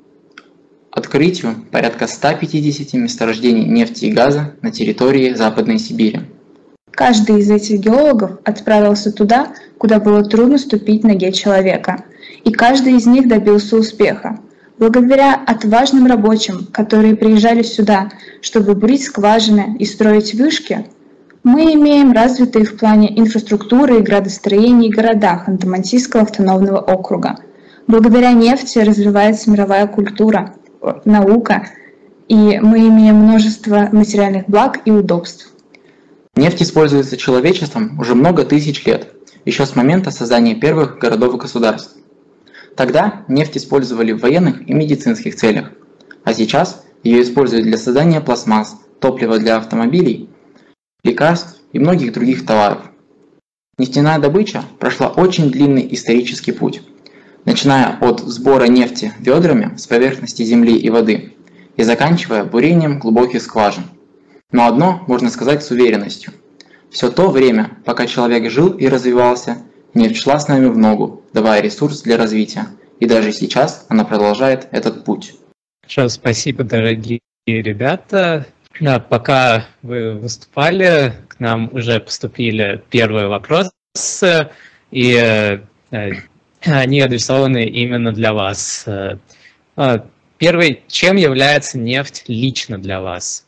открытию 0.91 1.55
порядка 1.72 2.07
150 2.07 2.93
месторождений 2.93 3.65
нефти 3.65 4.05
и 4.05 4.12
газа 4.12 4.53
на 4.62 4.72
территории 4.72 5.33
Западной 5.33 5.79
Сибири. 5.79 6.22
Каждый 6.91 7.39
из 7.39 7.50
этих 7.50 7.79
геологов 7.79 8.38
отправился 8.43 9.12
туда, 9.12 9.53
куда 9.79 10.00
было 10.00 10.24
трудно 10.24 10.60
ступить 10.60 11.03
ноге 11.03 11.31
человека, 11.31 12.03
и 12.43 12.51
каждый 12.51 12.98
из 12.98 13.07
них 13.07 13.27
добился 13.27 13.75
успеха– 13.77 14.39
Благодаря 14.79 15.36
отважным 15.36 16.07
рабочим, 16.07 16.65
которые 16.72 17.15
приезжали 17.15 17.62
сюда, 17.62 18.10
чтобы 18.41 18.74
бурить 18.74 19.03
скважины 19.03 19.75
и 19.77 19.86
строить 19.86 20.33
вышки, 20.33 20.88
мы 21.43 21.73
имеем 21.73 22.13
развитые 22.13 22.65
в 22.65 22.77
плане 22.77 23.19
инфраструктуры 23.19 24.00
и 24.00 24.01
градостроения 24.01 24.89
города 24.89 25.43
Ханты-Мансийского 25.45 26.21
автономного 26.21 26.79
округа. 26.79 27.38
Благодаря 27.85 28.31
нефти 28.31 28.79
развивается 28.79 29.51
мировая 29.51 29.88
культура, 29.88 30.55
наука, 31.03 31.67
и 32.29 32.59
мы 32.62 32.88
имеем 32.88 33.15
множество 33.15 33.89
материальных 33.91 34.47
благ 34.47 34.79
и 34.85 34.91
удобств. 34.91 35.51
Нефть 36.35 36.63
используется 36.63 37.17
человечеством 37.17 38.00
уже 38.00 38.15
много 38.15 38.45
тысяч 38.45 38.85
лет, 38.85 39.13
еще 39.43 39.65
с 39.65 39.75
момента 39.75 40.12
создания 40.12 40.55
первых 40.55 40.97
городов 40.97 41.35
и 41.35 41.38
государств. 41.38 41.97
Тогда 42.77 43.25
нефть 43.27 43.57
использовали 43.57 44.13
в 44.13 44.21
военных 44.21 44.67
и 44.67 44.73
медицинских 44.73 45.35
целях, 45.35 45.73
а 46.23 46.33
сейчас 46.33 46.83
ее 47.03 47.21
используют 47.21 47.65
для 47.65 47.77
создания 47.77 48.21
пластмасс, 48.21 48.77
топлива 49.00 49.38
для 49.38 49.57
автомобилей, 49.57 50.29
лекарств 51.03 51.62
и 51.74 51.79
многих 51.79 52.13
других 52.13 52.45
товаров. 52.45 52.89
Нефтяная 53.77 54.19
добыча 54.19 54.63
прошла 54.79 55.07
очень 55.07 55.51
длинный 55.51 55.88
исторический 55.93 56.51
путь, 56.51 56.81
начиная 57.45 57.98
от 58.00 58.19
сбора 58.19 58.65
нефти 58.65 59.13
ведрами 59.19 59.75
с 59.77 59.88
поверхности 59.88 60.43
земли 60.43 60.77
и 60.77 60.89
воды 60.89 61.33
и 61.75 61.83
заканчивая 61.83 62.43
бурением 62.43 63.00
глубоких 63.00 63.41
скважин. 63.41 63.83
Но 64.51 64.67
одно 64.67 65.03
можно 65.07 65.29
сказать 65.29 65.63
с 65.63 65.72
уверенностью. 65.72 66.33
Все 66.91 67.10
то 67.10 67.31
время, 67.31 67.72
пока 67.86 68.05
человек 68.05 68.51
жил 68.51 68.69
и 68.69 68.88
развивался, 68.88 69.57
нефть 69.95 70.17
шла 70.17 70.38
с 70.38 70.48
нами 70.48 70.67
в 70.67 70.77
ногу, 70.77 71.24
давая 71.33 71.62
ресурс 71.62 72.03
для 72.03 72.17
развития, 72.17 72.67
и 73.00 73.07
даже 73.07 73.31
сейчас 73.31 73.86
она 73.89 74.05
продолжает 74.05 74.67
этот 74.72 75.03
путь. 75.03 75.33
Хорошо, 75.81 76.07
спасибо, 76.10 76.63
дорогие 76.63 77.19
ребята. 77.48 78.45
Да, 78.79 78.99
пока 78.99 79.67
вы 79.83 80.13
выступали, 80.13 81.13
к 81.27 81.39
нам 81.39 81.69
уже 81.73 81.99
поступили 81.99 82.81
первые 82.89 83.27
вопросы, 83.27 84.49
и 84.89 85.13
э, 85.15 85.59
они 86.65 87.01
адресованы 87.01 87.65
именно 87.65 88.11
для 88.11 88.33
вас. 88.33 88.85
Э, 88.87 89.17
первый, 90.39 90.83
чем 90.87 91.17
является 91.17 91.77
нефть 91.77 92.23
лично 92.27 92.79
для 92.79 92.99
вас? 92.99 93.45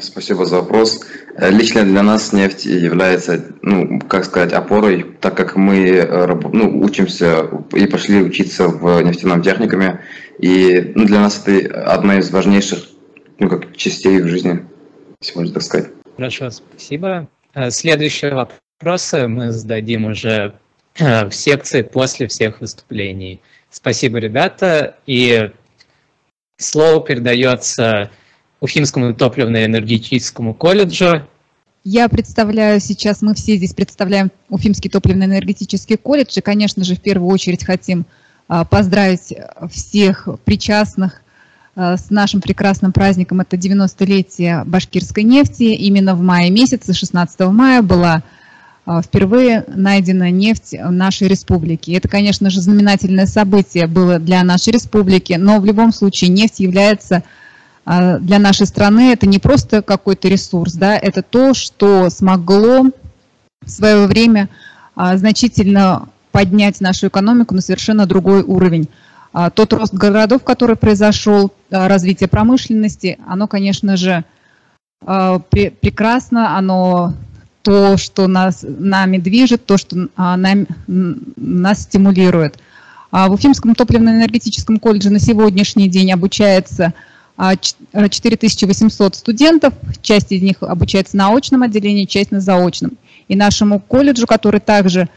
Спасибо 0.00 0.44
за 0.44 0.56
вопрос. 0.56 1.02
Э, 1.36 1.50
лично 1.50 1.84
для 1.84 2.02
нас 2.02 2.32
нефть 2.32 2.64
является, 2.64 3.44
ну, 3.62 4.00
как 4.00 4.24
сказать, 4.24 4.52
опорой, 4.52 5.06
так 5.20 5.36
как 5.36 5.54
мы 5.54 6.04
ну, 6.52 6.80
учимся 6.82 7.48
и 7.72 7.86
пошли 7.86 8.22
учиться 8.22 8.66
в 8.66 9.00
нефтяном 9.02 9.40
техникуме. 9.40 10.00
И 10.40 10.92
ну, 10.96 11.04
для 11.04 11.20
нас 11.20 11.40
это 11.46 11.84
одна 11.84 12.18
из 12.18 12.30
важнейших 12.30 12.97
ну, 13.38 13.48
как 13.48 13.76
частей 13.76 14.20
в 14.20 14.28
жизни, 14.28 14.64
если 15.20 15.38
можно 15.38 15.54
так 15.54 15.62
сказать. 15.62 15.90
Хорошо, 16.16 16.50
спасибо. 16.50 17.28
Э, 17.54 17.70
следующие 17.70 18.34
вопросы 18.34 19.28
мы 19.28 19.52
зададим 19.52 20.06
уже 20.06 20.54
э, 20.96 21.26
в 21.26 21.32
секции 21.32 21.82
после 21.82 22.26
всех 22.26 22.60
выступлений. 22.60 23.40
Спасибо, 23.70 24.18
ребята. 24.18 24.96
И 25.06 25.50
слово 26.56 27.04
передается 27.04 28.10
Уфимскому 28.60 29.14
топливно-энергетическому 29.14 30.54
колледжу. 30.54 31.26
Я 31.84 32.08
представляю 32.08 32.80
сейчас, 32.80 33.22
мы 33.22 33.34
все 33.34 33.56
здесь 33.56 33.72
представляем 33.72 34.32
Уфимский 34.48 34.90
топливно-энергетический 34.90 35.96
колледж. 35.96 36.36
И, 36.36 36.40
конечно 36.40 36.84
же, 36.84 36.96
в 36.96 37.00
первую 37.00 37.30
очередь 37.30 37.64
хотим 37.64 38.04
а, 38.48 38.64
поздравить 38.64 39.32
всех 39.70 40.28
причастных 40.44 41.22
с 41.78 42.10
нашим 42.10 42.40
прекрасным 42.40 42.92
праздником. 42.92 43.40
Это 43.40 43.56
90-летие 43.56 44.64
башкирской 44.64 45.22
нефти. 45.22 45.62
Именно 45.62 46.16
в 46.16 46.20
мае 46.20 46.50
месяце, 46.50 46.92
16 46.92 47.38
мая, 47.52 47.82
была 47.82 48.24
э, 48.84 49.00
впервые 49.04 49.64
найдена 49.68 50.32
нефть 50.32 50.72
в 50.72 50.90
нашей 50.90 51.28
республике. 51.28 51.92
Это, 51.92 52.08
конечно 52.08 52.50
же, 52.50 52.60
знаменательное 52.60 53.26
событие 53.26 53.86
было 53.86 54.18
для 54.18 54.42
нашей 54.42 54.72
республики, 54.72 55.34
но 55.34 55.60
в 55.60 55.64
любом 55.64 55.92
случае 55.92 56.30
нефть 56.30 56.58
является 56.58 57.22
э, 57.86 58.18
для 58.18 58.40
нашей 58.40 58.66
страны, 58.66 59.12
это 59.12 59.28
не 59.28 59.38
просто 59.38 59.80
какой-то 59.80 60.26
ресурс, 60.26 60.72
да, 60.72 60.98
это 60.98 61.22
то, 61.22 61.54
что 61.54 62.10
смогло 62.10 62.86
в 63.64 63.70
свое 63.70 64.08
время 64.08 64.48
значительно 64.96 66.08
поднять 66.32 66.80
нашу 66.80 67.06
экономику 67.06 67.54
на 67.54 67.60
совершенно 67.60 68.04
другой 68.04 68.42
уровень. 68.42 68.88
А, 69.40 69.50
тот 69.50 69.72
рост 69.72 69.94
городов, 69.94 70.42
который 70.42 70.74
произошел, 70.74 71.52
а, 71.70 71.86
развитие 71.86 72.26
промышленности, 72.26 73.20
оно, 73.24 73.46
конечно 73.46 73.96
же, 73.96 74.24
а, 75.06 75.38
прекрасно, 75.38 76.58
оно 76.58 77.14
то, 77.62 77.96
что 77.98 78.26
нас, 78.26 78.64
нами 78.66 79.18
движет, 79.18 79.64
то, 79.64 79.76
что 79.76 80.08
нам, 80.16 80.66
нас 80.88 81.82
стимулирует. 81.82 82.58
В 83.12 83.30
Уфимском 83.30 83.76
топливно-энергетическом 83.76 84.80
колледже 84.80 85.10
на 85.10 85.20
сегодняшний 85.20 85.88
день 85.88 86.10
обучается 86.10 86.92
4800 87.36 89.14
студентов, 89.14 89.72
часть 90.02 90.32
из 90.32 90.42
них 90.42 90.56
обучается 90.62 91.16
на 91.16 91.28
очном 91.28 91.62
отделении, 91.62 92.06
часть 92.06 92.32
на 92.32 92.40
заочном. 92.40 92.92
И 93.28 93.36
нашему 93.36 93.78
колледжу, 93.78 94.26
который 94.26 94.60
также 94.60 95.02
а, 95.02 95.08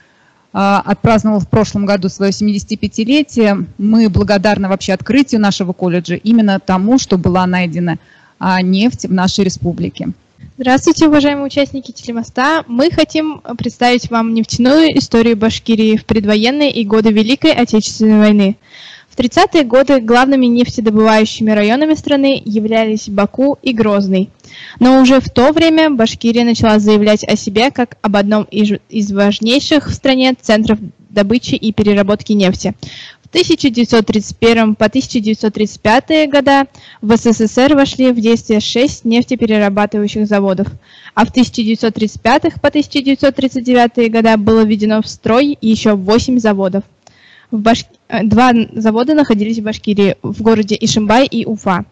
отпраздновал 0.54 1.40
в 1.40 1.48
прошлом 1.48 1.86
году 1.86 2.10
свое 2.10 2.32
75-летие. 2.32 3.66
Мы 3.78 4.10
благодарны 4.10 4.68
вообще 4.68 4.94
открытию 4.94 5.40
нашего 5.42 5.74
колледжа 5.74 6.16
именно 6.16 6.60
тому, 6.60 7.00
что 7.00 7.18
была 7.18 7.46
найдена 7.46 7.98
а, 8.40 8.62
нефть 8.62 9.06
в 9.06 9.14
нашей 9.14 9.46
республике. 9.46 10.10
Здравствуйте, 10.58 11.08
уважаемые 11.08 11.46
участники 11.46 11.92
телемоста. 11.92 12.64
Мы 12.68 12.92
хотим 12.92 13.42
представить 13.58 14.12
вам 14.12 14.34
нефтяную 14.34 14.98
историю 14.98 15.38
Башкирии 15.38 15.96
в 15.96 16.06
предвоенные 16.06 16.72
и 16.72 16.84
годы 16.84 17.12
Великой 17.12 17.54
Отечественной 17.54 18.20
войны. 18.20 18.58
В 19.12 19.18
30-е 19.18 19.64
годы 19.66 20.00
главными 20.00 20.46
нефтедобывающими 20.46 21.52
районами 21.52 21.96
страны 21.96 22.42
являлись 22.46 23.10
Баку 23.10 23.58
и 23.62 23.74
Грозный. 23.74 24.30
Но 24.80 25.02
уже 25.02 25.20
в 25.20 25.30
то 25.30 25.52
время 25.52 25.90
Башкирия 25.90 26.46
начала 26.46 26.80
заявлять 26.80 27.28
о 27.28 27.36
себе 27.36 27.72
как 27.72 27.98
об 28.02 28.16
одном 28.16 28.44
из 28.44 29.12
важнейших 29.12 29.90
в 29.90 29.94
стране 29.94 30.34
центров 30.40 30.80
добычи 31.10 31.56
и 31.56 31.74
переработки 31.74 32.32
нефти. 32.32 32.74
В 33.22 33.28
1931 33.28 34.76
по 34.76 34.86
1935 34.86 36.30
года 36.30 36.68
в 37.02 37.16
СССР 37.16 37.76
вошли 37.76 38.12
в 38.12 38.20
действие 38.22 38.62
шесть 38.62 39.04
нефтеперерабатывающих 39.04 40.26
заводов, 40.26 40.68
а 41.16 41.26
в 41.26 41.32
1935 41.32 42.42
по 42.62 42.68
1939 42.70 44.10
года 44.10 44.38
было 44.38 44.64
введено 44.64 45.02
в 45.02 45.08
строй 45.08 45.58
еще 45.60 45.96
восемь 45.96 46.40
заводов. 46.40 46.86
В 47.52 47.60
Баш... 47.60 47.86
Э, 48.12 48.24
два 48.24 48.52
завода 48.74 49.14
находились 49.14 49.60
в 49.60 49.64
Башкирии, 49.64 50.18
в 50.22 50.42
городе 50.42 50.78
Ишимбай 50.80 51.26
и 51.26 51.46
Уфа. 51.46 51.86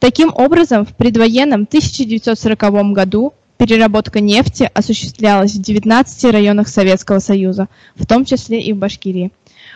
Таким 0.00 0.32
образом, 0.34 0.84
в 0.84 0.94
предвоенном 0.96 1.62
1940 1.62 2.92
году 2.92 3.32
переработка 3.58 4.18
нефти 4.18 4.68
осуществлялась 4.74 5.52
в 5.52 5.62
19 5.62 6.32
районах 6.32 6.66
Советского 6.66 7.20
Союза, 7.20 7.68
в 7.94 8.06
том 8.06 8.24
числе 8.24 8.60
и 8.60 8.72
в 8.72 8.78
Башкирии. 8.78 9.30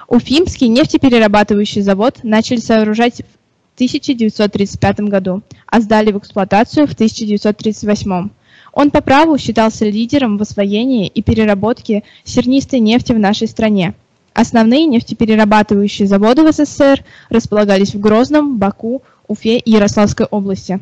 Уфимский 0.08 0.66
нефтеперерабатывающий 0.66 1.82
завод 1.82 2.18
начали 2.24 2.58
сооружать 2.58 3.22
в 3.22 3.74
1935 3.76 5.00
году, 5.02 5.42
а 5.68 5.80
сдали 5.80 6.10
в 6.10 6.18
эксплуатацию 6.18 6.88
в 6.88 6.94
1938. 6.94 8.30
Он 8.72 8.90
по 8.90 9.00
праву 9.00 9.38
считался 9.38 9.84
лидером 9.88 10.36
в 10.36 10.42
освоении 10.42 11.06
и 11.06 11.22
переработке 11.22 12.02
сернистой 12.24 12.80
нефти 12.80 13.12
в 13.12 13.20
нашей 13.20 13.46
стране– 13.46 13.94
Основные 14.36 14.84
нефтеперерабатывающие 14.84 16.06
заводы 16.06 16.42
в 16.42 16.52
СССР 16.52 17.02
располагались 17.30 17.94
в 17.94 18.00
Грозном, 18.00 18.58
Баку, 18.58 19.02
Уфе 19.28 19.56
и 19.56 19.70
Ярославской 19.70 20.26
области. 20.26 20.78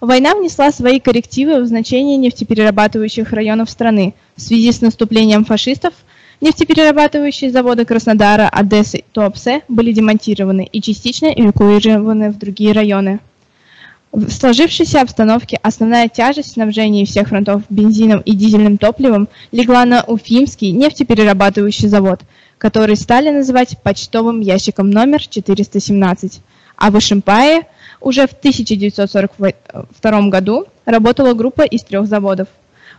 Война 0.00 0.34
внесла 0.34 0.72
свои 0.72 0.98
коррективы 0.98 1.62
в 1.62 1.66
значение 1.66 2.16
нефтеперерабатывающих 2.16 3.32
районов 3.32 3.70
страны. 3.70 4.14
В 4.34 4.40
связи 4.40 4.72
с 4.72 4.80
наступлением 4.80 5.44
фашистов 5.44 5.94
нефтеперерабатывающие 6.40 7.52
заводы 7.52 7.84
Краснодара, 7.84 8.48
Одессы 8.48 8.98
и 8.98 9.04
Туапсе 9.12 9.62
были 9.68 9.92
демонтированы 9.92 10.64
и 10.64 10.82
частично 10.82 11.26
эвакуированы 11.26 12.32
в 12.32 12.38
другие 12.38 12.72
районы. 12.72 13.20
В 14.12 14.30
сложившейся 14.30 15.00
обстановке 15.00 15.58
основная 15.62 16.06
тяжесть 16.06 16.52
снабжения 16.52 17.06
всех 17.06 17.28
фронтов 17.28 17.62
бензином 17.70 18.20
и 18.20 18.32
дизельным 18.32 18.76
топливом 18.76 19.26
легла 19.52 19.86
на 19.86 20.02
Уфимский 20.02 20.70
нефтеперерабатывающий 20.72 21.88
завод, 21.88 22.20
который 22.58 22.96
стали 22.96 23.30
называть 23.30 23.78
почтовым 23.82 24.40
ящиком 24.40 24.90
номер 24.90 25.26
417. 25.26 26.42
А 26.76 26.90
в 26.90 26.98
Ишимпае 26.98 27.62
уже 28.02 28.26
в 28.26 28.32
1942 28.32 30.28
году 30.28 30.66
работала 30.84 31.32
группа 31.32 31.62
из 31.62 31.82
трех 31.82 32.06
заводов. 32.06 32.48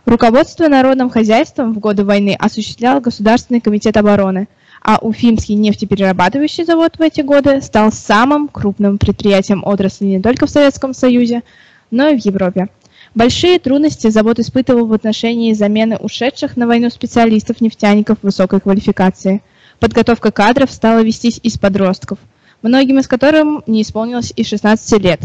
Руководство 0.06 0.66
народным 0.66 1.10
хозяйством 1.10 1.74
в 1.74 1.78
годы 1.78 2.04
войны 2.04 2.36
осуществлял 2.36 3.00
Государственный 3.00 3.60
комитет 3.60 3.96
обороны– 3.96 4.48
а 4.84 4.98
Уфимский 5.00 5.54
нефтеперерабатывающий 5.54 6.64
завод 6.64 6.98
в 6.98 7.00
эти 7.00 7.22
годы 7.22 7.62
стал 7.62 7.90
самым 7.90 8.48
крупным 8.48 8.98
предприятием 8.98 9.64
отрасли 9.64 10.04
не 10.04 10.20
только 10.20 10.46
в 10.46 10.50
Советском 10.50 10.92
Союзе, 10.92 11.42
но 11.90 12.08
и 12.08 12.20
в 12.20 12.24
Европе. 12.24 12.68
Большие 13.14 13.58
трудности 13.58 14.10
завод 14.10 14.38
испытывал 14.40 14.86
в 14.86 14.92
отношении 14.92 15.54
замены 15.54 15.96
ушедших 15.96 16.58
на 16.58 16.66
войну 16.66 16.90
специалистов-нефтяников 16.90 18.18
высокой 18.20 18.60
квалификации. 18.60 19.42
Подготовка 19.80 20.30
кадров 20.30 20.70
стала 20.70 21.00
вестись 21.00 21.40
из 21.42 21.56
подростков, 21.56 22.18
многим 22.60 22.98
из 22.98 23.08
которых 23.08 23.66
не 23.66 23.80
исполнилось 23.80 24.34
и 24.36 24.44
16 24.44 25.00
лет. 25.00 25.20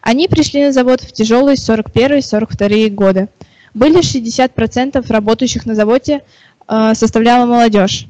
Они 0.00 0.28
пришли 0.28 0.64
на 0.64 0.72
завод 0.72 1.02
в 1.02 1.12
тяжелые 1.12 1.56
41-42 1.56 2.88
годы. 2.88 3.28
Были 3.74 4.00
60% 4.00 5.04
работающих 5.12 5.66
на 5.66 5.74
заводе 5.74 6.22
э, 6.68 6.94
составляла 6.94 7.44
молодежь. 7.44 8.08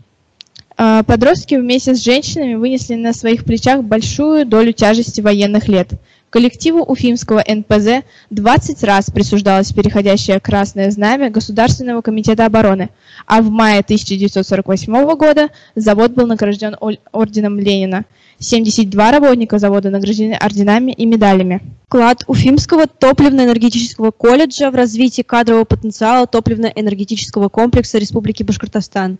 А, 0.76 1.02
подростки 1.04 1.54
вместе 1.54 1.94
с 1.94 2.02
женщинами 2.02 2.54
вынесли 2.54 2.94
на 2.94 3.12
своих 3.12 3.44
плечах 3.44 3.84
большую 3.84 4.44
долю 4.44 4.72
тяжести 4.72 5.20
военных 5.20 5.68
лет. 5.68 5.90
Коллективу 6.30 6.82
Уфимского 6.82 7.44
НПЗ 7.46 8.02
20 8.30 8.82
раз 8.82 9.08
присуждалось 9.08 9.72
переходящее 9.72 10.40
красное 10.40 10.90
знамя 10.90 11.30
Государственного 11.30 12.02
комитета 12.02 12.44
обороны, 12.44 12.90
а 13.24 13.40
в 13.40 13.50
мае 13.50 13.80
1948 13.80 15.14
года 15.14 15.50
завод 15.76 16.10
был 16.10 16.26
награжден 16.26 16.76
орденом 17.12 17.60
Ленина. 17.60 18.04
72 18.40 19.12
работника 19.12 19.58
завода 19.58 19.90
награждены 19.90 20.32
орденами 20.34 20.90
и 20.90 21.06
медалями. 21.06 21.60
Вклад 21.86 22.24
Уфимского 22.26 22.88
топливно-энергетического 22.88 24.10
колледжа 24.10 24.72
в 24.72 24.74
развитие 24.74 25.22
кадрового 25.22 25.64
потенциала 25.64 26.26
топливно-энергетического 26.26 27.48
комплекса 27.48 27.98
Республики 27.98 28.42
Башкортостан. 28.42 29.18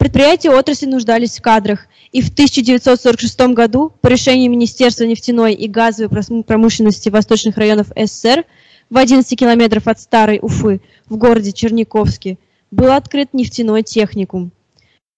Предприятия 0.00 0.48
отрасли 0.48 0.86
нуждались 0.86 1.36
в 1.36 1.42
кадрах, 1.42 1.86
и 2.10 2.22
в 2.22 2.30
1946 2.30 3.38
году 3.52 3.92
по 4.00 4.06
решению 4.06 4.50
Министерства 4.50 5.04
нефтяной 5.04 5.52
и 5.52 5.68
газовой 5.68 6.08
промышленности 6.42 7.10
восточных 7.10 7.58
районов 7.58 7.88
СССР 7.94 8.46
в 8.88 8.96
11 8.96 9.38
километров 9.38 9.88
от 9.88 10.00
Старой 10.00 10.38
Уфы 10.40 10.80
в 11.06 11.18
городе 11.18 11.52
Черниковске 11.52 12.38
был 12.70 12.92
открыт 12.92 13.34
нефтяной 13.34 13.82
техникум. 13.82 14.52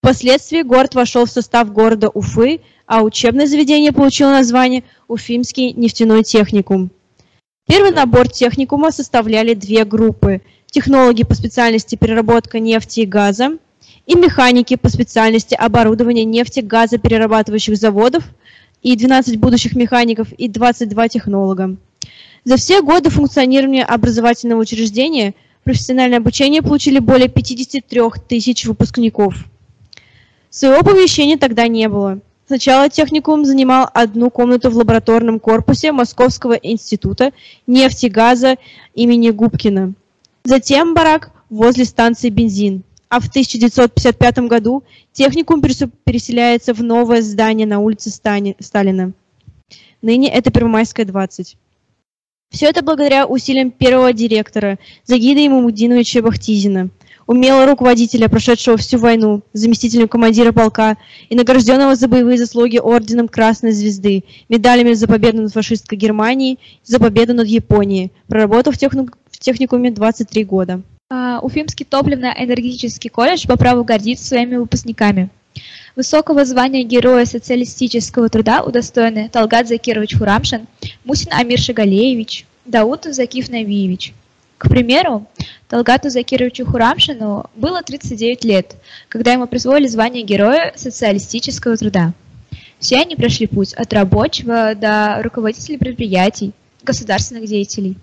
Впоследствии 0.01 0.63
город 0.63 0.97
вошел 0.97 1.27
в 1.27 1.31
состав 1.31 1.73
города 1.73 2.09
Уфы, 2.09 2.61
а 2.85 3.05
учебное 3.05 3.47
заведение 3.47 3.93
получило 3.93 4.31
название 4.31 4.83
Уфимский 5.07 5.73
нефтяной 5.75 6.25
техникум. 6.25 6.91
Первый 7.69 7.93
набор 7.93 8.29
техникума 8.29 8.91
составляли 8.91 9.55
две 9.55 9.85
группы– 9.85 10.43
технологи 10.73 11.23
по 11.23 11.35
специальности 11.35 11.95
переработка 11.95 12.59
нефти 12.59 13.01
и 13.01 13.07
газа– 13.07 13.59
и 14.07 14.15
механики 14.15 14.77
по 14.77 14.89
специальности 14.89 15.55
оборудования 15.55 16.25
нефтегазоперерабатывающих 16.25 17.77
заводов 17.77 18.25
и 18.83 18.97
12 18.97 19.39
будущих 19.39 19.77
механиков 19.77 20.33
и 20.33 20.49
22 20.49 21.09
технолога. 21.09 21.77
За 22.45 22.57
все 22.57 22.83
годы 22.83 23.11
функционирования 23.11 23.85
образовательного 23.85 24.61
учреждения 24.61 25.35
профессиональное 25.63 26.19
обучение 26.19 26.63
получили 26.63 26.99
более 26.99 27.29
53 27.29 28.01
тысяч 28.29 28.65
выпускников. 28.65 29.35
Своего 30.51 30.83
помещения 30.83 31.39
тогда 31.39 31.69
не 31.69 31.89
было. 31.89 32.21
Сначала 32.49 32.91
техникум 32.91 33.45
занимал 33.45 33.89
одну 33.95 34.29
комнату 34.29 34.71
в 34.71 34.77
лабораторном 34.77 35.39
корпусе 35.39 35.93
Московского 35.93 36.55
института 36.55 37.33
нефти 37.67 38.07
и 38.07 38.11
газа 38.11 38.57
имени 38.95 39.31
Губкина. 39.31 39.95
Затем 40.45 40.93
барак 40.93 41.31
возле 41.49 41.85
станции 41.85 42.29
«Бензин» 42.29 42.83
а 43.13 43.21
в 43.21 43.29
1955 43.29 44.39
году 44.49 44.85
техникум 45.13 45.61
переселяется 45.61 46.73
в 46.73 46.83
новое 46.83 47.21
здание 47.21 47.67
на 47.67 47.79
улице 47.79 48.09
Сталина. 48.09 49.13
Ныне 50.01 50.33
это 50.33 50.51
Первомайская, 50.51 51.05
20. 51.05 51.59
Все 52.53 52.67
это 52.67 52.83
благодаря 52.83 53.27
усилиям 53.27 53.71
первого 53.71 54.15
директора 54.15 54.79
Загида 55.05 55.47
Имамудиновича 55.47 56.23
Бахтизина, 56.23 56.89
умелого 57.27 57.67
руководителя, 57.67 58.31
прошедшего 58.31 58.79
всю 58.79 58.97
войну, 58.97 59.43
заместителем 59.53 60.09
командира 60.09 60.53
полка 60.53 60.97
и 61.29 61.35
награжденного 61.35 61.97
за 61.97 62.09
боевые 62.09 62.39
заслуги 62.39 62.79
орденом 62.79 63.29
Красной 63.29 63.73
Звезды, 63.73 64.25
медалями 64.49 64.95
за 64.95 65.07
победу 65.07 65.43
над 65.43 65.53
фашистской 65.53 65.99
Германией, 65.99 66.59
за 66.83 66.99
победу 66.99 67.35
над 67.35 67.47
Японией, 67.47 68.11
проработав 68.27 68.75
в 68.75 69.39
техникуме 69.39 69.91
23 69.91 70.45
года. 70.45 70.83
А, 71.15 71.41
Уфимский 71.43 71.85
топливно-энергетический 71.85 73.11
колледж 73.11 73.47
по 73.47 73.59
праву 73.59 73.85
гордится 73.85 74.25
своими 74.25 74.57
выпускниками. 74.57 75.29
Высокого 75.95 76.47
звания 76.47 76.85
Героя 76.85 77.27
социалистического 77.27 78.31
труда 78.31 78.63
удостоены 78.63 79.29
Талгат 79.29 79.69
Закирович 79.69 80.17
Хурамшин, 80.17 80.67
Мусин 81.05 81.31
Амир 81.35 81.59
Шагалеевич, 81.59 82.47
Даутов 82.65 83.13
Закиф 83.13 83.51
Навиевич. 83.51 84.15
К 84.57 84.71
примеру, 84.71 85.27
Талгату 85.69 86.09
Закировичу 86.09 86.65
Хурамшину 86.65 87.45
было 87.57 87.83
39 87.83 88.45
лет, 88.47 88.77
когда 89.11 89.35
ему 89.35 89.47
присвоили 89.47 89.89
звание 89.89 90.23
Героя 90.23 90.73
социалистического 90.77 91.77
труда. 91.77 92.15
Все 92.79 92.97
они 92.97 93.17
прошли 93.17 93.47
путь 93.47 93.75
от 93.75 93.93
рабочего 93.93 94.75
до 94.75 95.19
руководителей 95.23 95.77
предприятий, 95.77 96.53
государственных 96.83 97.45
деятелей. 97.45 97.99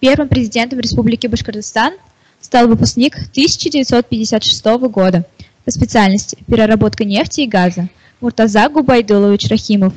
Первым 0.00 0.26
президентом 0.28 0.80
Республики 0.80 1.28
Башкортостан 1.28 1.94
стал 2.40 2.68
выпускник 2.68 3.16
1956 3.16 4.64
года 4.90 5.24
по 5.64 5.70
специальности 5.70 6.38
переработка 6.46 7.04
нефти 7.04 7.42
и 7.42 7.46
газа 7.46 7.88
Муртаза 8.20 8.68
Губайдулович 8.68 9.48
Рахимов, 9.48 9.94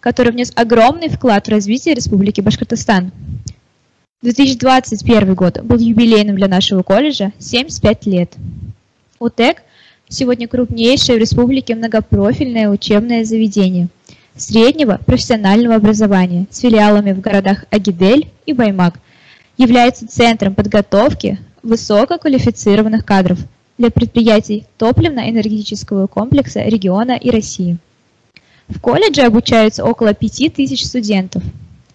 который 0.00 0.32
внес 0.32 0.52
огромный 0.54 1.08
вклад 1.08 1.46
в 1.46 1.50
развитие 1.50 1.94
Республики 1.94 2.40
Башкортостан. 2.40 3.12
2021 4.22 5.34
год 5.34 5.60
был 5.62 5.78
юбилейным 5.78 6.36
для 6.36 6.48
нашего 6.48 6.82
колледжа 6.82 7.32
75 7.38 8.06
лет. 8.06 8.34
УТЭК 9.18 9.62
сегодня 10.08 10.48
крупнейшее 10.48 11.18
в 11.18 11.20
республике 11.20 11.74
многопрофильное 11.74 12.68
учебное 12.68 13.24
заведение 13.24 13.88
среднего 14.36 14.98
профессионального 15.04 15.76
образования 15.76 16.46
с 16.50 16.60
филиалами 16.60 17.12
в 17.12 17.20
городах 17.20 17.64
Агидель 17.70 18.28
и 18.46 18.52
Баймак, 18.52 18.94
является 19.56 20.08
центром 20.08 20.54
подготовки 20.54 21.38
высококвалифицированных 21.62 23.04
кадров 23.04 23.38
для 23.78 23.90
предприятий 23.90 24.66
топливно-энергетического 24.78 26.06
комплекса 26.06 26.62
региона 26.62 27.12
и 27.12 27.30
России. 27.30 27.78
В 28.68 28.80
колледже 28.80 29.22
обучаются 29.22 29.84
около 29.84 30.14
5000 30.14 30.84
студентов. 30.84 31.42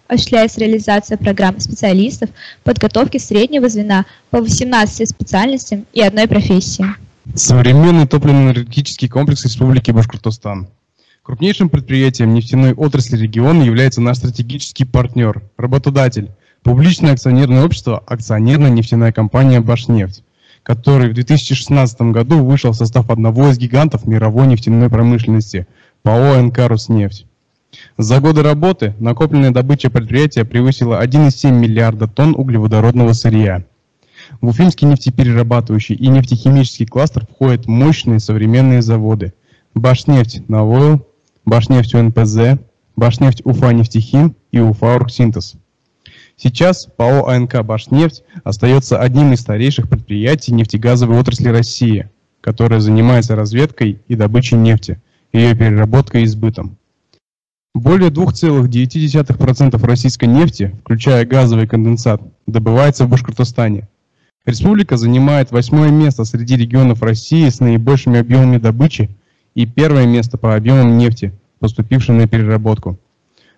Осуществляется 0.06 0.60
реализация 0.60 1.18
программ 1.18 1.60
специалистов 1.60 2.30
подготовки 2.64 3.18
среднего 3.18 3.68
звена 3.68 4.06
по 4.30 4.40
18 4.40 5.08
специальностям 5.08 5.86
и 5.92 6.00
одной 6.00 6.26
профессии. 6.26 6.86
Современный 7.34 8.06
топливно-энергетический 8.06 9.08
комплекс 9.08 9.44
Республики 9.44 9.90
Башкортостан. 9.90 10.68
Крупнейшим 11.22 11.68
предприятием 11.68 12.32
нефтяной 12.32 12.72
отрасли 12.72 13.18
региона 13.18 13.62
является 13.62 14.00
наш 14.00 14.16
стратегический 14.16 14.86
партнер, 14.86 15.42
работодатель, 15.58 16.30
Публичное 16.62 17.12
акционерное 17.12 17.64
общество 17.64 18.02
«Акционерная 18.06 18.70
нефтяная 18.70 19.12
компания 19.12 19.60
«Башнефть», 19.60 20.24
который 20.62 21.08
в 21.08 21.14
2016 21.14 22.00
году 22.12 22.44
вышел 22.44 22.72
в 22.72 22.76
состав 22.76 23.10
одного 23.10 23.48
из 23.50 23.58
гигантов 23.58 24.06
мировой 24.06 24.46
нефтяной 24.46 24.90
промышленности– 24.90 25.66
ПАО 26.02 26.40
«НК 26.42 26.58
Роснефть». 26.58 27.26
За 27.96 28.20
годы 28.20 28.42
работы 28.42 28.94
накопленная 28.98 29.50
добыча 29.50 29.90
предприятия 29.90 30.44
превысила 30.44 31.02
1,7 31.02 31.52
миллиарда 31.52 32.08
тонн 32.08 32.34
углеводородного 32.36 33.12
сырья. 33.12 33.64
В 34.40 34.48
Уфимский 34.48 34.86
нефтеперерабатывающий 34.86 35.94
и 35.94 36.08
нефтехимический 36.08 36.86
кластер 36.86 37.26
входят 37.26 37.66
мощные 37.66 38.20
современные 38.20 38.82
заводы 38.82 39.32
«Башнефть 39.74 40.48
Навойл», 40.48 41.06
«Башнефть 41.44 41.94
УНПЗ», 41.94 42.60
«Башнефть 42.96 43.42
Уфа 43.44 43.72
нефтехим» 43.72 44.34
и 44.50 44.60
«Уфа 44.60 44.94
Оргсинтез». 44.94 45.56
Сейчас 46.40 46.86
ПАО 46.96 47.26
АНК 47.26 47.64
«Башнефть» 47.64 48.22
остается 48.44 49.00
одним 49.00 49.32
из 49.32 49.40
старейших 49.40 49.88
предприятий 49.88 50.54
нефтегазовой 50.54 51.18
отрасли 51.18 51.48
России, 51.48 52.08
которая 52.40 52.78
занимается 52.78 53.34
разведкой 53.34 54.00
и 54.06 54.14
добычей 54.14 54.56
нефти, 54.56 55.02
ее 55.32 55.56
переработкой 55.56 56.22
и 56.22 56.26
сбытом. 56.26 56.76
Более 57.74 58.10
2,9% 58.10 59.84
российской 59.84 60.26
нефти, 60.26 60.76
включая 60.80 61.26
газовый 61.26 61.66
конденсат, 61.66 62.22
добывается 62.46 63.04
в 63.04 63.10
Башкортостане. 63.10 63.88
Республика 64.46 64.96
занимает 64.96 65.50
восьмое 65.50 65.90
место 65.90 66.24
среди 66.24 66.56
регионов 66.56 67.02
России 67.02 67.48
с 67.48 67.58
наибольшими 67.58 68.20
объемами 68.20 68.58
добычи 68.58 69.10
и 69.56 69.66
первое 69.66 70.06
место 70.06 70.38
по 70.38 70.54
объемам 70.54 70.98
нефти, 70.98 71.32
поступившей 71.58 72.14
на 72.14 72.28
переработку. 72.28 72.96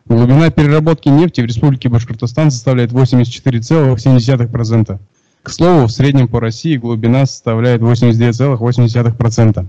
Глубина 0.07 0.51
переработки 0.51 1.09
нефти 1.09 1.41
в 1.41 1.45
Республике 1.45 1.89
Башкортостан 1.89 2.51
составляет 2.51 2.93
84,7%. 2.93 4.99
К 5.43 5.51
слову, 5.51 5.87
в 5.87 5.93
среднем 5.93 6.29
по 6.29 6.41
России 6.41 6.77
глубина 6.77 7.27
составляет 7.27 7.81
89,8%. 7.81 9.67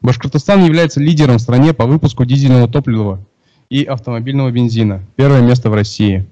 Башкортостан 0.00 0.64
является 0.64 1.00
лидером 1.00 1.38
в 1.38 1.40
стране 1.40 1.72
по 1.72 1.86
выпуску 1.86 2.24
дизельного 2.24 2.68
топлива 2.68 3.24
и 3.70 3.84
автомобильного 3.84 4.50
бензина. 4.50 5.02
Первое 5.16 5.42
место 5.42 5.70
в 5.70 5.74
России. 5.74 6.26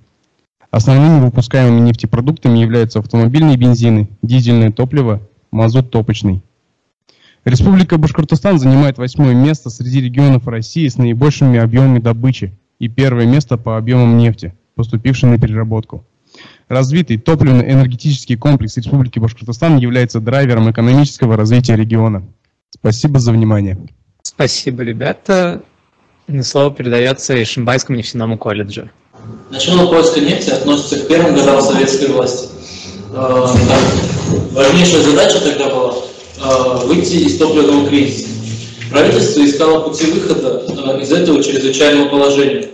Основными 0.71 1.21
выпускаемыми 1.21 1.81
нефтепродуктами 1.81 2.59
являются 2.59 2.99
автомобильные 2.99 3.57
бензины, 3.57 4.09
дизельное 4.23 4.73
топливо, 4.73 5.23
мазут 5.51 5.91
топочный. 5.91 6.43
Республика 7.45 7.99
Башкортостан 7.99 8.59
занимает 8.59 8.99
восьмое 8.99 9.35
место 9.35 9.71
среди 9.71 10.01
регионов 10.01 10.49
России 10.49 10.89
с 10.89 10.97
наибольшими 10.97 11.59
объемами 11.59 12.01
добычи 12.01 12.53
и 12.79 12.89
первое 12.89 13.27
место 13.27 13.57
по 13.57 13.77
объемам 13.77 14.17
нефти, 14.19 14.55
поступившей 14.75 15.29
на 15.29 15.39
переработку. 15.39 16.05
Развитый 16.69 17.17
топливно-энергетический 17.17 18.37
комплекс 18.37 18.77
Республики 18.77 19.19
Башкортостан 19.19 19.79
является 19.79 20.21
драйвером 20.21 20.71
экономического 20.71 21.37
развития 21.37 21.77
региона. 21.77 22.25
Спасибо 22.71 23.21
за 23.21 23.33
внимание. 23.33 23.79
Спасибо, 24.23 24.83
ребята. 24.83 25.63
Слово 26.43 26.75
передается 26.75 27.41
Ишимбайскому 27.41 27.99
нефтяному 27.99 28.37
колледжу. 28.37 28.91
Начало 29.51 29.89
поиска 29.89 30.21
нефти 30.21 30.51
относится 30.51 30.99
к 30.99 31.09
первым 31.09 31.37
годам 31.37 31.61
советской 31.63 32.09
власти. 32.09 32.49
Э, 33.13 33.47
важнейшая 34.53 35.03
задача 35.03 35.41
тогда 35.41 35.69
была 35.69 35.95
э, 35.95 36.87
выйти 36.87 37.15
из 37.15 37.39
топливного 37.39 37.89
кризиса. 37.89 38.36
Правительство 38.91 39.45
искало 39.45 39.89
пути 39.89 40.07
выхода 40.07 40.63
из 41.01 41.13
этого 41.13 41.43
чрезвычайного 41.43 42.09
положения. 42.09 42.69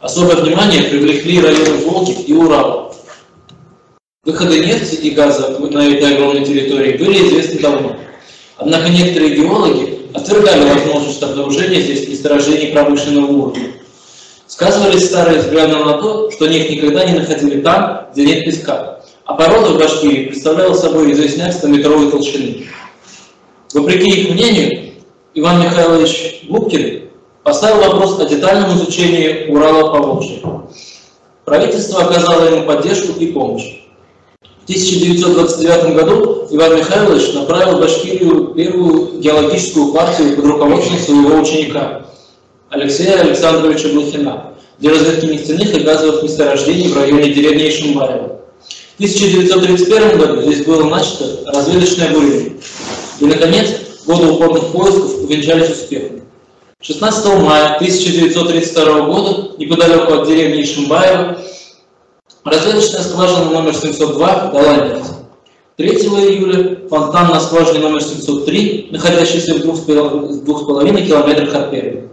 Особое 0.00 0.36
внимание 0.36 0.82
привлекли 0.82 1.40
районы 1.40 1.76
Волги 1.86 2.12
и 2.26 2.32
Урала. 2.34 2.94
Выходы 4.24 4.60
нефти 4.60 4.96
и 4.96 5.10
газа 5.10 5.56
на 5.58 5.86
этой 5.86 6.14
огромной 6.14 6.44
территории 6.44 6.96
были 6.98 7.26
известны 7.26 7.60
давно. 7.60 7.96
Однако 8.56 8.90
некоторые 8.90 9.36
геологи 9.36 10.00
отвергали 10.12 10.68
возможность 10.68 11.22
обнаружения 11.22 11.80
здесь 11.80 12.08
месторождений 12.08 12.72
промышленного 12.72 13.26
уровня. 13.26 13.72
Сказывались 14.46 15.06
старые 15.06 15.40
взгляды 15.40 15.76
на 15.76 15.94
то, 15.94 16.30
что 16.30 16.46
нефть 16.46 16.70
никогда 16.70 17.04
не 17.04 17.18
находили 17.18 17.60
там, 17.62 18.08
где 18.12 18.26
нет 18.26 18.44
песка, 18.44 19.00
а 19.24 19.34
порода 19.34 19.70
в 19.70 19.78
Башкирии 19.78 20.26
представляла 20.26 20.74
собой 20.74 21.12
известняк 21.12 21.54
100-метровой 21.54 22.10
толщины. 22.10 22.66
Вопреки 23.72 24.08
их 24.10 24.30
мнению, 24.30 24.93
Иван 25.36 25.64
Михайлович 25.64 26.44
Губкин 26.48 27.08
поставил 27.42 27.80
вопрос 27.80 28.20
о 28.20 28.26
детальном 28.26 28.76
изучении 28.76 29.46
Урала 29.48 29.90
по 29.90 29.98
Волжье. 29.98 30.40
Правительство 31.44 32.02
оказало 32.02 32.44
ему 32.44 32.66
поддержку 32.66 33.18
и 33.18 33.32
помощь. 33.32 33.80
В 34.40 34.68
1929 34.68 35.96
году 35.96 36.46
Иван 36.52 36.76
Михайлович 36.76 37.34
направил 37.34 37.76
в 37.76 37.80
Башкирию 37.80 38.54
первую 38.54 39.20
геологическую 39.20 39.92
партию 39.92 40.36
под 40.36 40.44
руководством 40.46 40.98
своего 40.98 41.40
ученика 41.40 42.06
Алексея 42.70 43.20
Александровича 43.20 43.88
Блохина 43.88 44.54
для 44.78 44.90
разведки 44.92 45.26
нефтяных 45.26 45.74
и 45.74 45.80
газовых 45.80 46.22
месторождений 46.22 46.88
в 46.88 46.96
районе 46.96 47.34
деревни 47.34 47.68
Ишимбаева. 47.68 48.40
В 48.92 49.00
1931 49.00 50.16
году 50.16 50.42
здесь 50.42 50.64
было 50.64 50.84
начато 50.84 51.40
разведочное 51.46 52.12
бурение. 52.12 52.52
И, 53.20 53.26
наконец, 53.26 53.83
годы 54.06 54.26
упорных 54.28 54.66
поисков 54.68 55.22
увенчались 55.22 55.70
успехом. 55.70 56.20
16 56.80 57.26
мая 57.40 57.76
1932 57.76 59.00
года, 59.06 59.52
неподалеку 59.58 60.12
от 60.12 60.26
деревни 60.28 60.62
Ишимбаева, 60.62 61.38
разведочная 62.44 63.02
скважина 63.02 63.50
номер 63.50 63.74
702 63.74 64.50
дала 64.52 64.76
нефть. 64.76 65.10
3 65.76 65.88
июля 65.88 66.88
фонтан 66.88 67.28
на 67.28 67.40
скважине 67.40 67.80
номер 67.80 68.02
703, 68.02 68.88
находящийся 68.92 69.54
в 69.54 69.64
2,5 69.64 71.06
километрах 71.06 71.54
от 71.54 71.70
первой. 71.70 72.04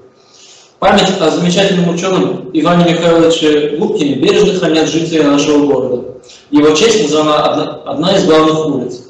Память 0.80 1.12
о 1.20 1.30
замечательном 1.30 1.94
ученом 1.94 2.50
Иване 2.54 2.92
Михайловиче 2.92 3.78
Губкине 3.78 4.16
бережно 4.16 4.58
хранят 4.58 4.88
жители 4.88 5.22
нашего 5.22 5.64
города. 5.68 6.06
Его 6.50 6.72
честь 6.72 7.04
названа 7.04 7.44
одна, 7.44 7.82
одна 7.86 8.18
из 8.18 8.26
главных 8.26 8.66
улиц. 8.66 9.04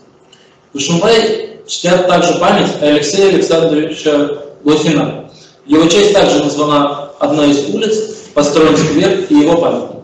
В 0.74 0.78
Ишимбае 0.80 1.51
чтят 1.72 2.08
также 2.08 2.34
память 2.34 2.70
Алексея 2.82 3.30
Александровича 3.30 4.30
Блохина. 4.64 5.32
Его 5.66 5.86
честь 5.86 6.14
также 6.14 6.44
названа 6.44 7.12
одна 7.18 7.46
из 7.46 7.74
улиц, 7.74 7.98
построен 8.34 8.76
сквер 8.76 9.26
и 9.30 9.36
его 9.36 9.58
памятник. 9.58 10.02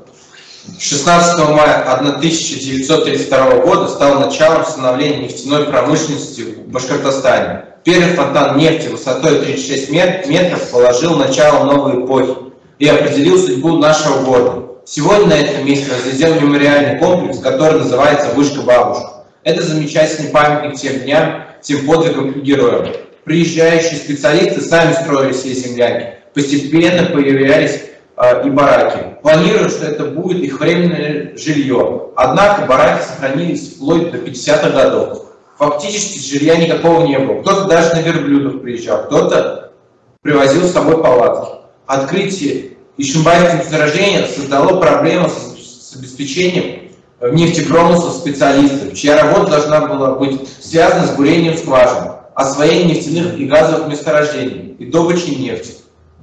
16 0.79 1.49
мая 1.49 1.83
1932 1.83 3.49
года 3.59 3.87
стал 3.89 4.19
началом 4.19 4.65
становления 4.65 5.23
нефтяной 5.23 5.65
промышленности 5.65 6.41
в 6.41 6.71
Башкортостане. 6.71 7.65
Первый 7.83 8.13
фонтан 8.15 8.57
нефти 8.57 8.87
высотой 8.87 9.39
36 9.39 9.89
метров 9.89 10.69
положил 10.71 11.15
начало 11.15 11.65
новой 11.65 12.05
эпохи 12.05 12.33
и 12.79 12.87
определил 12.87 13.37
судьбу 13.39 13.77
нашего 13.77 14.23
города. 14.23 14.67
Сегодня 14.85 15.27
на 15.27 15.33
этом 15.33 15.65
месте 15.65 15.91
возведен 15.91 16.41
мемориальный 16.41 16.99
комплекс, 16.99 17.39
который 17.39 17.79
называется 17.79 18.29
«Вышка 18.35 18.61
бабушка». 18.61 19.25
Это 19.43 19.63
замечательный 19.63 20.29
памятник 20.29 20.79
тем 20.79 20.99
дням, 20.99 21.46
тем 21.67 21.85
подвигам 21.85 22.31
и 22.31 22.39
героям. 22.39 22.87
Приезжающие 23.25 23.97
специалисты 23.97 24.61
сами 24.61 24.93
строили 24.93 25.33
все 25.33 25.53
землянки. 25.53 26.13
Постепенно 26.33 27.09
появлялись 27.09 27.81
э, 28.15 28.47
и 28.47 28.49
бараки. 28.49 28.99
Планируют, 29.21 29.73
что 29.73 29.85
это 29.85 30.05
будет 30.05 30.41
их 30.43 30.59
временное 30.61 31.35
жилье. 31.35 32.11
Однако 32.15 32.65
бараки 32.65 33.03
сохранились 33.03 33.73
вплоть 33.73 34.11
до 34.11 34.17
50-х 34.19 34.69
годов. 34.69 35.25
Фактически 35.57 36.19
жилья 36.19 36.55
никакого 36.55 37.05
не 37.05 37.19
было. 37.19 37.41
Кто-то 37.41 37.65
даже 37.65 37.95
на 37.95 38.01
верблюдах 38.01 38.61
приезжал, 38.61 39.05
кто-то 39.05 39.73
привозил 40.21 40.63
с 40.63 40.71
собой 40.71 41.01
палатки. 41.01 41.51
Открытие 41.85 42.77
Ишимбайского 42.97 43.57
месторождения 43.57 44.25
создало 44.27 44.79
проблему 44.79 45.29
с 45.29 45.95
обеспечением 45.95 46.86
нефтепромысла 47.21 48.11
специалистов, 48.11 48.93
чья 48.93 49.21
работа 49.21 49.51
должна 49.51 49.87
была 49.87 50.15
быть 50.15 50.47
связана 50.61 51.07
с 51.07 51.11
бурением 51.11 51.57
скважин 51.57 52.11
освоение 52.37 52.95
нефтяных 52.95 53.39
и 53.39 53.45
газовых 53.45 53.87
месторождений 53.87 54.75
и 54.77 54.85
добычей 54.85 55.35
нефти. 55.37 55.73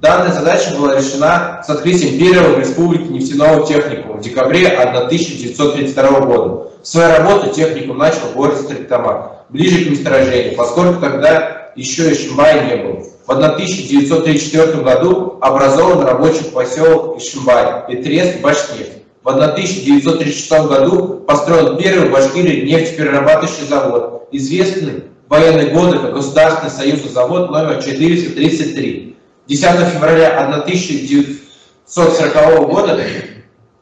Данная 0.01 0.33
задача 0.33 0.71
была 0.79 0.95
решена 0.95 1.61
с 1.67 1.71
открытием 1.71 2.19
первого 2.19 2.55
в 2.55 2.59
Республике 2.61 3.07
нефтяного 3.07 3.67
техникума 3.67 4.19
в 4.19 4.21
декабре 4.21 4.69
1932 4.69 6.21
года. 6.21 6.69
Свою 6.85 7.17
работу 7.17 7.51
техникум 7.51 7.99
начал 7.99 8.29
в 8.33 8.37
городе 8.37 8.63
Стриктамак, 8.63 9.47
ближе 9.49 9.85
к 9.87 9.91
месторождению, 9.91 10.55
поскольку 10.57 11.01
тогда 11.01 11.73
еще 11.75 12.13
Ишимбай 12.13 12.65
не 12.67 12.77
было. 12.77 13.03
В 13.27 13.31
1934 13.31 14.83
году 14.83 15.39
образован 15.41 16.05
рабочий 16.05 16.45
поселок 16.45 17.19
Ишимбай 17.19 17.87
и 17.89 17.97
трест 18.05 18.41
Башнефть. 18.41 19.04
В 19.25 19.31
1936 19.31 20.51
году 20.69 21.25
построен 21.27 21.77
первый 21.79 22.11
в 22.11 22.13
Башкирии 22.13 22.71
нефтеперерабатывающий 22.71 23.67
завод, 23.67 24.29
известный 24.33 25.05
военные 25.29 25.71
годы 25.71 25.99
как 25.99 26.13
Государственный 26.13 26.71
союзный 26.71 27.09
завод 27.09 27.51
номер 27.51 27.83
433. 27.83 29.17
10 29.47 29.65
февраля 29.95 30.47
1940 30.47 32.69
года 32.69 33.01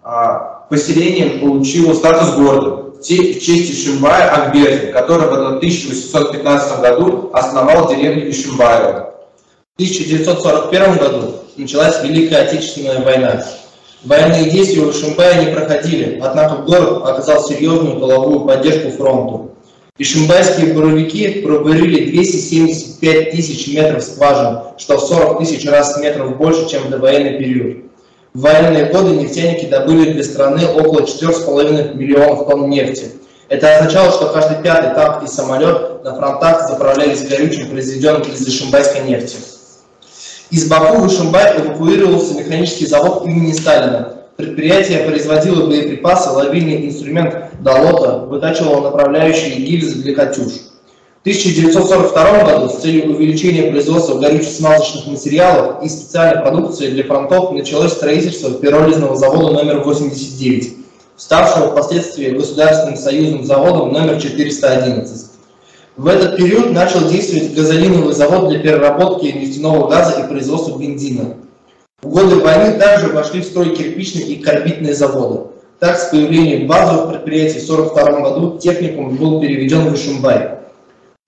а, 0.05 0.65
поселение 0.71 1.41
получило 1.41 1.93
статус 1.95 2.35
города 2.35 2.93
в 3.01 3.03
честь 3.03 3.49
Ишимбая 3.49 4.31
Акбердин, 4.31 4.93
который 4.93 5.27
в 5.27 5.33
1815 5.57 6.81
году 6.81 7.31
основал 7.33 7.89
деревню 7.89 8.31
Ишимбаева. 8.31 9.13
В 9.77 9.83
1941 9.83 10.99
году 10.99 11.35
началась 11.57 12.01
Великая 12.05 12.43
Отечественная 12.43 13.03
война. 13.03 13.43
Военные 14.05 14.51
действия 14.51 14.83
в 14.83 14.91
Ишимбае 14.91 15.45
не 15.45 15.53
проходили, 15.53 16.19
однако 16.21 16.63
город 16.63 17.03
оказал 17.05 17.41
серьезную 17.45 18.01
головую 18.01 18.41
поддержку 18.41 18.91
фронту. 18.91 19.53
Ишимбайские 19.97 20.75
буровики 20.75 21.43
пробурили 21.43 22.11
275 22.11 23.31
тысяч 23.31 23.73
метров 23.73 24.03
скважин, 24.03 24.59
что 24.77 24.97
в 24.97 25.03
40 25.03 25.39
тысяч 25.39 25.69
раз 25.69 25.97
метров 26.01 26.37
больше, 26.37 26.69
чем 26.69 26.83
в 26.83 26.91
довоенный 26.91 27.39
период. 27.39 27.85
В 28.35 28.41
военные 28.41 28.87
годы 28.87 29.11
нефтяники 29.11 29.67
добыли 29.67 30.13
для 30.13 30.25
страны 30.25 30.67
около 30.67 31.03
4,5 31.03 31.95
миллионов 31.95 32.49
тонн 32.49 32.71
нефти. 32.71 33.13
Это 33.49 33.77
означало, 33.77 34.11
что 34.11 34.31
каждый 34.31 34.63
пятый 34.63 34.95
танк 34.97 35.23
и 35.23 35.29
самолет 35.29 36.03
на 36.03 36.17
фронтах 36.17 36.67
заправлялись 36.69 37.29
горючим, 37.29 37.71
произведенным 37.71 38.23
из 38.23 38.49
ишимбайской 38.49 39.03
нефти. 39.03 39.37
Из 40.53 40.69
Баку 40.69 40.99
в 40.99 41.07
Ишимбай 41.07 41.57
эвакуировался 41.57 42.35
механический 42.35 42.85
завод 42.85 43.25
имени 43.27 43.53
Сталина, 43.53 44.19
Предприятие 44.37 44.99
производило 45.05 45.67
боеприпасы, 45.67 46.29
ловильный 46.31 46.87
инструмент 46.87 47.35
долота, 47.61 48.27
вытачивало 48.27 48.83
направляющие 48.83 49.57
гильзы 49.57 50.03
для 50.03 50.15
«Катюш». 50.15 50.53
В 51.19 51.21
1942 51.23 52.45
году 52.45 52.69
с 52.69 52.83
целью 52.83 53.15
увеличения 53.15 53.71
производства 53.71 54.19
горюче-смазочных 54.19 55.07
материалов 55.07 55.83
и 55.83 55.89
специальной 55.89 56.43
продукции 56.43 56.91
для 56.91 57.05
фронтов 57.05 57.53
началось 57.53 57.93
строительство 57.93 58.51
пиролизного 58.51 59.17
завода 59.17 59.53
номер 59.53 59.81
89, 59.81 60.77
ставшего 61.17 61.71
впоследствии 61.71 62.31
Государственным 62.31 62.99
союзным 62.99 63.45
заводом 63.45 63.93
номер 63.93 64.21
411. 64.21 65.32
В 65.97 66.07
этот 66.07 66.37
период 66.37 66.73
начал 66.73 67.07
действовать 67.07 67.55
газолиновый 67.55 68.15
завод 68.15 68.49
для 68.49 68.61
переработки 68.61 69.27
нефтяного 69.27 69.89
газа 69.89 70.23
и 70.23 70.27
производства 70.27 70.79
бензина. 70.79 71.37
В 72.01 72.09
годы 72.09 72.37
войны 72.37 72.79
также 72.79 73.09
вошли 73.09 73.43
в 73.43 73.45
строй 73.45 73.77
кирпичные 73.77 74.25
и 74.25 74.43
карбидные 74.43 74.95
заводы. 74.95 75.51
Так, 75.81 75.99
с 75.99 76.07
появлением 76.07 76.67
базовых 76.67 77.11
предприятий 77.11 77.61
в 77.61 77.71
1942 77.71 78.31
году 78.31 78.59
техникум 78.59 79.17
был 79.17 79.41
переведен 79.43 79.91
в 79.91 79.95
Ишимбай. 79.95 80.61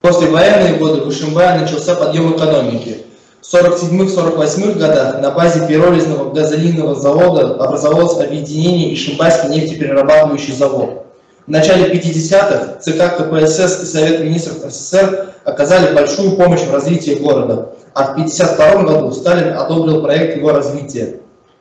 После 0.01 0.29
военные 0.29 0.77
годы 0.77 1.01
в 1.01 1.09
Ишимбае 1.11 1.59
начался 1.59 1.93
подъем 1.93 2.35
экономики. 2.35 3.03
В 3.41 3.53
1947-1948 3.53 4.79
годах 4.79 5.21
на 5.21 5.29
базе 5.29 5.67
пиролизного 5.67 6.33
газолинового 6.33 6.95
завода 6.95 7.53
образовалось 7.63 8.19
объединение 8.19 8.95
Ишимбайский 8.95 9.49
нефтеперерабатывающий 9.49 10.53
завод. 10.55 11.04
В 11.47 11.51
начале 11.51 11.93
50-х 11.93 12.79
ЦК 12.81 13.17
КПСС 13.17 13.83
и 13.83 13.85
Совет 13.85 14.21
министров 14.21 14.63
СССР 14.67 15.27
оказали 15.43 15.93
большую 15.93 16.31
помощь 16.31 16.61
в 16.61 16.73
развитии 16.73 17.11
города, 17.11 17.69
а 17.93 18.05
в 18.05 18.11
1952 18.13 18.83
году 18.83 19.11
Сталин 19.11 19.53
одобрил 19.53 20.01
проект 20.01 20.37
его 20.37 20.51
развития. 20.51 21.19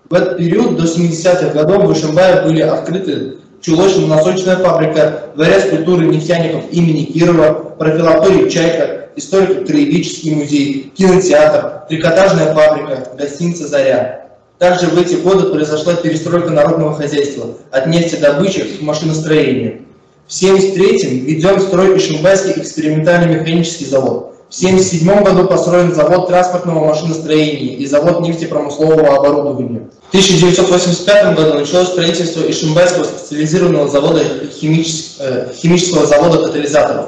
В 0.08 0.14
этот 0.14 0.38
период 0.38 0.76
до 0.76 0.84
70-х 0.84 1.50
годов 1.50 1.84
в 1.84 1.92
Ишимбае 1.92 2.40
были 2.46 2.62
открыты 2.62 3.36
чулочно-носочная 3.60 4.56
фабрика, 4.56 5.24
дворец 5.34 5.68
культуры 5.68 6.06
нефтяников 6.06 6.72
имени 6.72 7.04
Кирова, 7.04 7.52
профилакторий 7.78 8.48
«Чайка», 8.48 9.10
историко-краеведческий 9.16 10.34
музей, 10.34 10.92
кинотеатр, 10.96 11.86
трикотажная 11.90 12.54
фабрика, 12.54 13.06
гостиница 13.18 13.66
«Заря». 13.66 14.23
Также 14.58 14.86
в 14.86 14.98
эти 14.98 15.16
годы 15.16 15.50
произошла 15.50 15.94
перестройка 15.94 16.50
народного 16.50 16.94
хозяйства 16.94 17.48
от 17.70 17.86
нефтедобычи 17.88 18.62
к 18.78 18.82
машиностроению. 18.82 19.82
В 20.28 20.30
1973-м 20.30 21.24
введен 21.26 21.56
в 21.56 21.62
строй 21.62 21.98
Ишимбайский 21.98 22.62
экспериментальный 22.62 23.34
механический 23.34 23.84
завод. 23.84 24.34
В 24.48 24.56
1977 24.56 25.24
году 25.24 25.48
построен 25.48 25.92
завод 25.92 26.28
транспортного 26.28 26.86
машиностроения 26.86 27.76
и 27.76 27.86
завод 27.86 28.20
нефтепромыслового 28.20 29.16
оборудования. 29.16 29.88
В 30.06 30.08
1985 30.10 31.34
году 31.34 31.58
началось 31.58 31.88
строительство 31.88 32.48
Ишимбайского 32.48 33.04
специализированного 33.04 33.88
завода 33.88 34.20
химичес... 34.60 35.16
э, 35.18 35.48
химического 35.56 36.06
завода 36.06 36.46
катализаторов. 36.46 37.06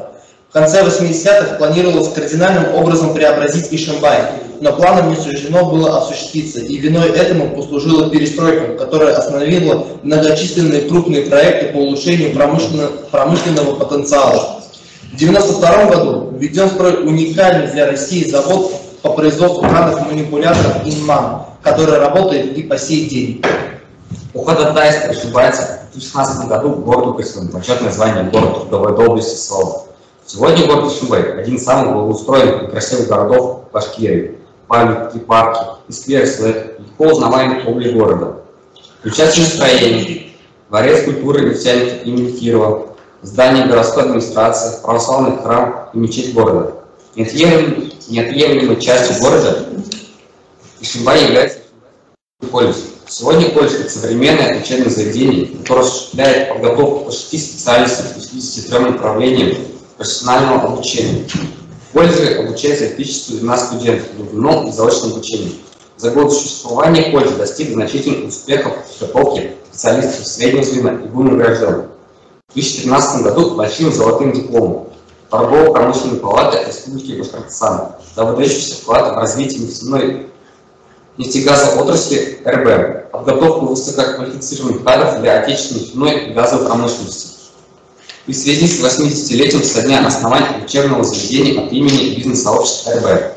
В 0.49 0.53
конце 0.53 0.83
80-х 0.83 1.55
планировалось 1.57 2.13
кардинальным 2.13 2.75
образом 2.75 3.15
преобразить 3.15 3.69
Ишимбай, 3.71 4.23
но 4.61 4.73
планам 4.73 5.11
не 5.11 5.17
суждено 5.17 5.69
было 5.71 5.99
осуществиться, 5.99 6.61
и 6.61 6.77
виной 6.79 7.11
этому 7.11 7.55
послужила 7.55 8.11
перестройка, 8.11 8.77
которая 8.77 9.15
остановила 9.15 9.87
многочисленные 10.03 10.83
крупные 10.83 11.23
проекты 11.23 11.73
по 11.73 11.79
улучшению 11.79 12.35
промышленно... 12.35 12.89
промышленного 13.11 13.75
потенциала. 13.77 14.61
В 15.13 15.15
1992 15.15 15.85
году 15.87 16.37
введен 16.37 16.69
в 16.69 17.07
уникальный 17.07 17.69
для 17.69 17.87
России 17.87 18.29
завод 18.29 18.73
по 19.03 19.11
производству 19.11 19.63
газовых 19.63 20.07
манипуляторов 20.07 20.85
«Инман», 20.85 21.43
который 21.63 21.99
работает 21.99 22.57
и 22.57 22.63
по 22.63 22.77
сей 22.77 23.09
день. 23.09 23.43
Уход 24.35 24.59
от 24.61 24.75
Дайска 24.75 25.11
ошибается. 25.11 25.81
В 25.91 25.99
2016 25.99 26.49
году 26.49 26.71
городу 26.75 27.15
присвоено 27.15 27.53
почетное 27.53 27.91
звание 27.91 28.25
город 28.25 28.63
трудовой 28.63 28.97
доблести 28.97 29.37
слова. 29.37 29.85
Сегодня 30.27 30.67
город 30.67 30.93
Ишимбай– 30.93 31.41
один 31.41 31.55
из 31.55 31.65
самых 31.65 31.95
благоустроенных 31.95 32.65
и 32.65 32.67
красивых 32.67 33.09
городов 33.09 33.61
Башкирии. 33.73 34.36
Памятники, 34.69 35.23
парки 35.25 35.61
и 35.89 35.93
скверы 35.93 36.27
легко 36.79 37.05
узнаваемый 37.05 37.65
облик 37.65 37.93
города. 37.95 38.43
Включательное 38.99 39.49
строение, 39.49 40.33
дворец 40.69 41.05
культуры 41.05 41.51
нефтяников 41.51 42.05
имени 42.05 42.33
Кирова, 42.33 42.97
здание 43.23 43.67
городской 43.67 44.05
администрации, 44.05 44.83
православный 44.83 45.37
храм 45.41 45.91
и 45.93 45.99
мечеть 45.99 46.35
города. 46.35 46.75
Неотъемлемой, 47.15 47.95
неотъемлемой 48.09 48.81
частью 48.81 49.21
города 49.21 49.67
Ишимбай 50.81 51.25
является 51.25 51.61
колледж. 52.51 52.77
Сегодня 53.09 53.51
колледж– 53.51 53.75
это 53.81 53.91
современное 53.91 54.61
учебное 54.61 54.91
заведение, 54.91 55.47
которое 55.47 55.83
осуществляет 55.83 56.49
подготовку 56.49 57.05
по 57.05 57.13
шести 57.13 57.39
специальностям 57.39 58.07
и 58.09 58.21
53 58.21 58.79
направлениям 58.81 59.57
профессионального 59.97 60.73
обучения. 60.73 61.25
Колледже 61.97 62.35
обучается 62.35 62.89
1112 62.89 63.67
студентов 63.69 64.09
в 64.11 64.17
дневном 64.17 64.69
и 64.69 64.71
заочном 64.71 65.13
обучении. 65.13 65.55
За 65.97 66.11
год 66.11 66.31
существования 66.31 67.11
колледж 67.11 67.37
достиг 67.39 67.73
значительных 67.73 68.29
успехов 68.29 68.75
в 68.85 68.99
подготовке 68.99 69.55
специалистов 69.71 70.27
среднего 70.27 70.63
звена 70.63 70.91
и 70.91 71.09
был 71.09 71.23
награжден. 71.23 71.87
В 72.51 72.53
2013 72.53 73.23
году 73.23 73.55
большим 73.55 73.91
золотым 73.91 74.33
дипломом 74.33 74.89
Торгово-промышленной 75.31 76.19
палаты 76.19 76.69
Республики 76.69 77.13
Башкортостан 77.13 77.93
за 78.15 78.25
выдающийся 78.27 78.75
вклад 78.75 79.15
в 79.15 79.19
развитие 79.19 79.61
нефтяной 79.61 80.27
нефтегазовой 81.17 81.83
отрасли 81.83 82.43
РБ, 82.45 83.11
подготовку 83.11 83.69
высококвалифицированных 83.69 84.85
кадров 84.85 85.23
для 85.23 85.41
отечественной 85.41 85.81
нефтяной 85.81 86.27
и 86.27 86.35
газовой 86.35 86.67
промышленности. 86.67 87.36
И 88.27 88.33
в 88.33 88.37
связи 88.37 88.67
с 88.67 88.81
80-летием 88.83 89.63
со 89.63 89.83
дня 89.83 90.05
основания 90.05 90.65
учебного 90.65 91.05
заведения 91.05 91.63
от 91.63 91.73
имени 91.73 92.17
бизнес-сообщества 92.17 92.95
РБ. 92.95 93.37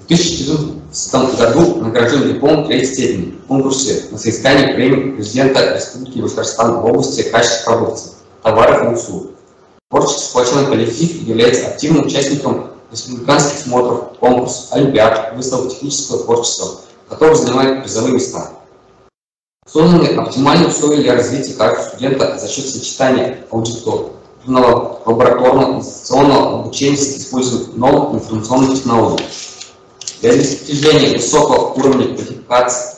В 0.00 0.06
2014 0.06 1.38
году 1.38 1.76
награжден 1.76 2.28
диплом 2.30 2.66
третьей 2.66 2.92
степени 2.92 3.38
в 3.42 3.46
конкурсе 3.46 4.04
на 4.10 4.18
соискание 4.18 4.74
премии 4.74 5.12
президента 5.16 5.74
Республики 5.74 6.18
Башкортостан 6.18 6.82
в 6.82 6.84
области 6.84 7.22
качества 7.22 7.72
продукции, 7.72 8.10
товаров 8.42 8.84
и 8.84 8.94
услуг. 8.94 9.30
Творческий 9.88 10.24
сплоченный 10.24 10.66
коллектив 10.66 11.22
является 11.26 11.68
активным 11.68 12.04
участником 12.04 12.66
республиканских 12.90 13.60
смотров, 13.60 14.18
конкурсов, 14.20 14.66
олимпиад, 14.72 15.34
выставок 15.34 15.70
технического 15.70 16.24
творчества, 16.24 16.80
которые 17.08 17.36
занимают 17.36 17.82
призовые 17.82 18.14
места. 18.14 18.50
Созданы 19.64 20.06
оптимальные 20.16 20.68
условия 20.68 21.02
для 21.02 21.14
развития 21.14 21.54
каждого 21.54 21.84
студента 21.84 22.36
за 22.36 22.48
счет 22.48 22.66
сочетания 22.68 23.46
аудиторного, 23.48 25.00
лабораторного, 25.06 25.76
институционного 25.76 26.60
обучения 26.60 26.96
с 26.96 27.16
использованием 27.16 27.78
новых 27.78 28.20
информационных 28.20 28.74
технологий. 28.74 29.24
Для 30.20 30.32
достижения 30.32 31.16
высокого 31.16 31.74
уровня 31.74 32.06
квалификации, 32.12 32.96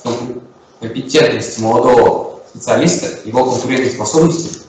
компетентности 0.81 1.61
молодого 1.61 2.41
специалиста, 2.49 3.09
его 3.27 3.45
конкурентной 3.45 3.91
способности, 3.91 4.61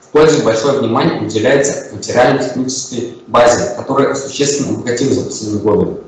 в 0.00 0.10
колледже 0.10 0.42
большое 0.42 0.80
внимание 0.80 1.22
уделяется 1.22 1.94
материально-технической 1.94 3.18
базе, 3.28 3.76
которая 3.76 4.16
существенно 4.16 4.70
обогатилась 4.70 5.14
за 5.14 5.24
последние 5.26 5.62
годы. 5.62 6.00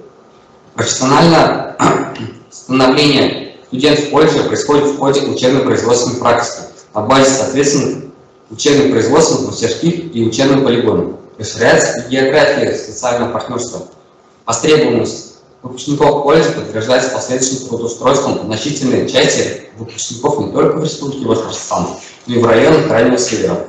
Профессиональное 0.74 1.76
становление 2.50 3.41
студентов 3.72 4.10
колледжа 4.10 4.44
происходит 4.44 4.84
в 4.84 4.98
ходе 4.98 5.22
учебно-производственной 5.22 6.20
практики 6.20 6.66
на 6.94 7.00
базе 7.00 7.30
соответственных 7.30 8.04
учебно-производственных 8.50 9.46
мастерских 9.46 10.14
и 10.14 10.26
учебных 10.26 10.62
полигонов. 10.62 11.14
Расширяется 11.38 12.00
и 12.00 12.10
география 12.10 12.74
специального 12.74 13.32
партнерства. 13.32 13.86
Востребованность 14.44 15.36
выпускников 15.62 16.22
колледжа 16.22 16.50
подтверждается 16.50 17.12
последующим 17.12 17.66
трудоустройством 17.66 18.44
значительной 18.44 19.08
части 19.08 19.62
выпускников 19.78 20.40
не 20.40 20.52
только 20.52 20.76
в 20.76 20.84
Республике 20.84 21.24
Башкортостан, 21.24 21.86
но 22.26 22.34
и 22.34 22.38
в 22.38 22.44
районах 22.44 22.88
Крайнего 22.88 23.16
Севера. 23.16 23.66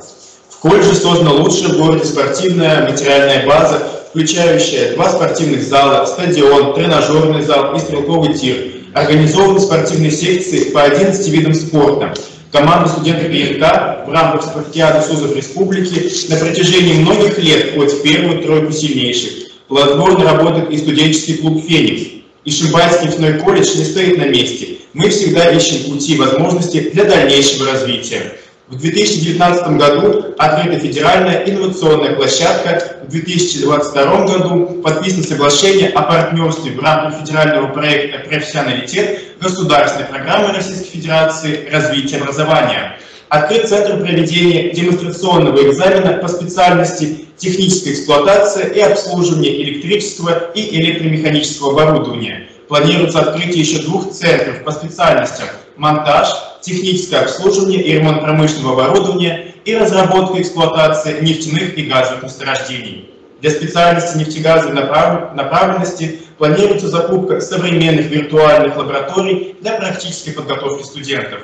В 0.50 0.58
колледже 0.58 0.94
создана 0.94 1.32
лучшая 1.32 1.70
в 1.72 1.78
городе 1.78 2.04
спортивная 2.04 2.90
материальная 2.90 3.46
база, 3.46 3.88
включающая 4.10 4.96
два 4.96 5.10
спортивных 5.10 5.62
зала, 5.62 6.04
стадион, 6.04 6.74
тренажерный 6.74 7.42
зал 7.42 7.74
и 7.74 7.78
стрелковый 7.78 8.34
тир. 8.34 8.73
Организованы 8.94 9.58
спортивные 9.58 10.12
секции 10.12 10.70
по 10.70 10.84
11 10.84 11.28
видам 11.28 11.52
спорта. 11.52 12.14
Команда 12.52 12.88
студентов 12.88 13.28
ИРК 13.28 14.06
в 14.06 14.12
рамках 14.12 14.44
спартакиады 14.44 15.04
СУЗов 15.04 15.34
Республики 15.34 16.30
на 16.30 16.36
протяжении 16.36 17.00
многих 17.00 17.36
лет 17.40 17.72
входит 17.72 18.02
первую 18.04 18.40
тройку 18.44 18.70
сильнейших. 18.70 19.48
Плодотворно 19.66 20.24
работает 20.24 20.70
и 20.70 20.78
студенческий 20.78 21.38
клуб 21.38 21.64
«Феникс». 21.66 22.02
И 22.44 22.50
Шимбайский 22.52 23.08
нефтяной 23.08 23.40
колледж 23.40 23.76
не 23.76 23.84
стоит 23.84 24.16
на 24.16 24.26
месте. 24.26 24.76
Мы 24.92 25.08
всегда 25.08 25.50
ищем 25.50 25.90
пути 25.90 26.14
и 26.14 26.18
возможности 26.18 26.90
для 26.90 27.04
дальнейшего 27.04 27.72
развития. 27.72 28.34
В 28.66 28.78
2019 28.78 29.76
году 29.76 30.34
открыта 30.38 30.78
федеральная 30.78 31.44
инновационная 31.44 32.14
площадка. 32.14 32.96
В 33.06 33.10
2022 33.10 34.24
году 34.24 34.80
подписано 34.82 35.22
соглашение 35.22 35.90
о 35.90 36.00
партнерстве 36.00 36.72
в 36.72 36.82
рамках 36.82 37.20
федерального 37.20 37.66
проекта 37.66 38.26
«Профессионалитет» 38.26 39.20
государственной 39.38 40.06
программы 40.06 40.54
Российской 40.54 40.88
Федерации 40.88 41.68
развития 41.70 42.16
образования. 42.16 42.98
Открыт 43.28 43.68
Центр 43.68 43.98
проведения 43.98 44.70
демонстрационного 44.70 45.68
экзамена 45.68 46.14
по 46.14 46.28
специальности 46.28 47.26
техническая 47.36 47.92
эксплуатация 47.92 48.68
и 48.68 48.80
обслуживание 48.80 49.62
электрического 49.62 50.52
и 50.54 50.74
электромеханического 50.80 51.72
оборудования. 51.72 52.48
Планируется 52.68 53.20
открытие 53.20 53.60
еще 53.60 53.82
двух 53.82 54.10
центров 54.10 54.64
по 54.64 54.72
специальностям 54.72 55.48
монтаж, 55.76 56.28
техническое 56.64 57.20
обслуживание 57.20 57.82
и 57.82 57.92
ремонт 57.92 58.22
промышленного 58.22 58.86
оборудования 58.86 59.54
и 59.64 59.76
разработка 59.76 60.38
и 60.38 60.42
эксплуатация 60.42 61.20
нефтяных 61.20 61.76
и 61.76 61.82
газовых 61.82 62.24
месторождений. 62.24 63.10
Для 63.40 63.50
специальности 63.50 64.16
нефтегазовой 64.16 64.74
направленности 64.74 66.20
планируется 66.38 66.88
закупка 66.88 67.40
современных 67.40 68.06
виртуальных 68.06 68.76
лабораторий 68.76 69.56
для 69.60 69.72
практической 69.72 70.32
подготовки 70.32 70.82
студентов. 70.84 71.40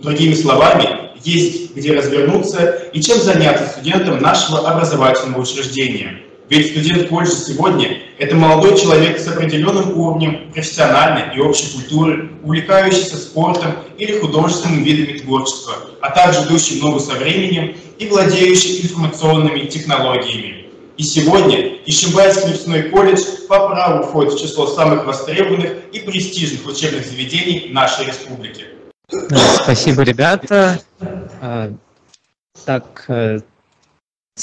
Другими 0.00 0.32
словами, 0.32 1.10
есть 1.22 1.76
где 1.76 1.92
развернуться 1.92 2.66
и 2.92 3.00
чем 3.00 3.18
заняться 3.18 3.66
студентам 3.66 4.20
нашего 4.20 4.68
образовательного 4.68 5.42
учреждения. 5.42 6.22
Ведь 6.52 6.72
студент 6.72 7.08
колледжа 7.08 7.32
сегодня– 7.32 8.02
это 8.18 8.36
молодой 8.36 8.78
человек 8.78 9.18
с 9.18 9.26
определенным 9.26 9.98
уровнем 9.98 10.52
профессиональной 10.52 11.34
и 11.34 11.40
общей 11.40 11.72
культуры, 11.72 12.30
увлекающийся 12.42 13.16
спортом 13.16 13.76
или 13.96 14.18
художественными 14.18 14.84
видами 14.84 15.16
творчества, 15.16 15.76
а 16.02 16.10
также 16.10 16.42
идущий 16.42 16.78
в 16.78 16.82
ногу 16.82 17.00
со 17.00 17.12
временем 17.12 17.74
и 17.98 18.06
владеющий 18.06 18.82
информационными 18.82 19.60
технологиями. 19.60 20.66
И 20.98 21.02
сегодня 21.02 21.78
Ишимбайский 21.86 22.50
нефтяной 22.50 22.82
колледж 22.90 23.22
по 23.48 23.70
праву 23.70 24.04
входит 24.04 24.34
в 24.34 24.42
число 24.42 24.66
самых 24.66 25.06
востребованных 25.06 25.72
и 25.90 26.00
престижных 26.00 26.66
учебных 26.66 27.06
заведений 27.06 27.70
нашей 27.72 28.04
республики. 28.04 28.66
Спасибо, 29.62 30.02
ребята. 30.02 30.82
А, 31.40 31.72
так, 32.66 33.06
э, 33.08 33.40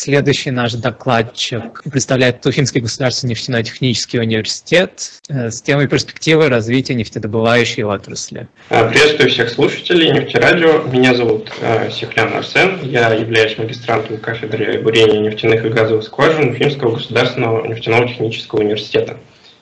Следующий 0.01 0.51
наш 0.51 0.71
докладчик 0.75 1.83
представляет 1.83 2.39
Туфимский 2.39 2.79
государственный 2.79 3.31
нефтяно-технический 3.31 4.17
университет 4.17 5.11
э, 5.27 5.51
с 5.51 5.61
темой 5.61 5.89
перспективы 5.89 6.47
развития 6.47 6.93
нефтедобывающей 6.93 7.83
отрасли. 7.83 8.47
А, 8.69 8.87
приветствую 8.87 9.29
всех 9.29 9.49
слушателей 9.49 10.11
нефтерадио. 10.11 10.83
Меня 10.83 11.15
зовут 11.15 11.51
э, 11.59 11.91
Сихлян 11.91 12.33
Арсен. 12.33 12.79
Я 12.81 13.09
являюсь 13.09 13.57
магистрантом 13.57 14.19
кафедры 14.19 14.81
бурения 14.81 15.19
нефтяных 15.19 15.65
и 15.65 15.67
газовых 15.67 16.05
скважин 16.05 16.51
Уфимского 16.51 16.95
государственного 16.95 17.67
нефтяного 17.67 18.07
технического 18.07 18.61
университета. 18.61 19.17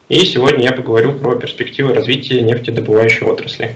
И 0.07 0.19
сегодня 0.19 0.65
я 0.65 0.71
поговорю 0.71 1.13
про 1.13 1.35
перспективы 1.35 1.95
развития 1.95 2.41
нефтедобывающей 2.41 3.25
отрасли. 3.25 3.75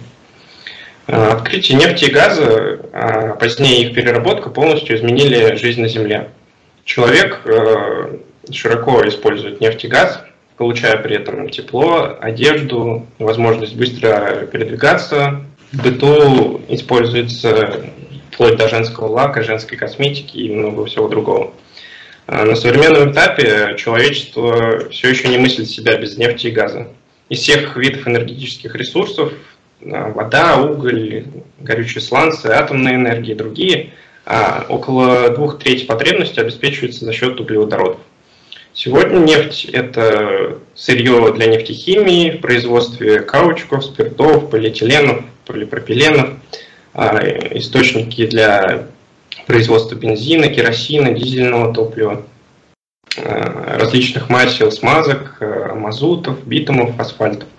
Открытие 1.07 1.79
нефти 1.79 2.05
и 2.05 2.11
газа, 2.11 2.79
а 2.93 3.33
позднее 3.33 3.81
их 3.81 3.95
переработка 3.95 4.51
полностью 4.51 4.95
изменили 4.95 5.55
жизнь 5.55 5.81
на 5.81 5.87
Земле. 5.87 6.29
Человек 6.93 7.39
э, 7.45 8.17
широко 8.51 9.07
использует 9.07 9.61
нефть 9.61 9.85
и 9.85 9.87
газ, 9.87 10.25
получая 10.57 10.97
при 10.97 11.15
этом 11.15 11.47
тепло, 11.47 12.17
одежду, 12.19 13.07
возможность 13.17 13.77
быстро 13.77 14.45
передвигаться. 14.51 15.41
В 15.71 15.83
быту 15.83 16.59
используется 16.67 17.85
вплоть 18.29 18.57
до 18.57 18.67
женского 18.67 19.07
лака, 19.07 19.41
женской 19.41 19.77
косметики 19.77 20.35
и 20.35 20.53
много 20.53 20.83
всего 20.85 21.07
другого. 21.07 21.53
А 22.27 22.43
на 22.43 22.55
современном 22.55 23.13
этапе 23.13 23.77
человечество 23.77 24.89
все 24.89 25.11
еще 25.11 25.29
не 25.29 25.37
мыслит 25.37 25.69
себя 25.69 25.95
без 25.95 26.17
нефти 26.17 26.47
и 26.47 26.51
газа. 26.51 26.89
Из 27.29 27.39
всех 27.39 27.77
видов 27.77 28.05
энергетических 28.05 28.75
ресурсов 28.75 29.31
вода, 29.79 30.57
уголь, 30.57 31.23
горючие 31.61 32.01
сланцы, 32.01 32.47
атомная 32.47 32.95
энергия 32.95 33.31
и 33.31 33.37
другие– 33.37 33.91
а 34.25 34.65
около 34.69 35.29
двух 35.29 35.57
третей 35.59 35.85
потребностей 35.85 36.41
обеспечивается 36.41 37.05
за 37.05 37.13
счет 37.13 37.39
углеводородов. 37.39 37.99
Сегодня 38.73 39.19
нефть– 39.19 39.65
это 39.73 40.59
сырье 40.75 41.33
для 41.33 41.47
нефтехимии 41.47 42.31
в 42.31 42.41
производстве 42.41 43.19
каучуков, 43.19 43.83
спиртов, 43.83 44.49
полиэтиленов, 44.49 45.25
полипропиленов, 45.45 46.35
а, 46.93 47.19
источники 47.57 48.25
для 48.27 48.87
производства 49.45 49.95
бензина, 49.95 50.47
керосина, 50.47 51.11
дизельного 51.11 51.73
топлива, 51.73 52.23
а, 53.17 53.77
различных 53.77 54.29
масел, 54.29 54.71
смазок, 54.71 55.41
мазутов, 55.75 56.45
битумов, 56.47 56.97
асфальтов. 56.97 57.49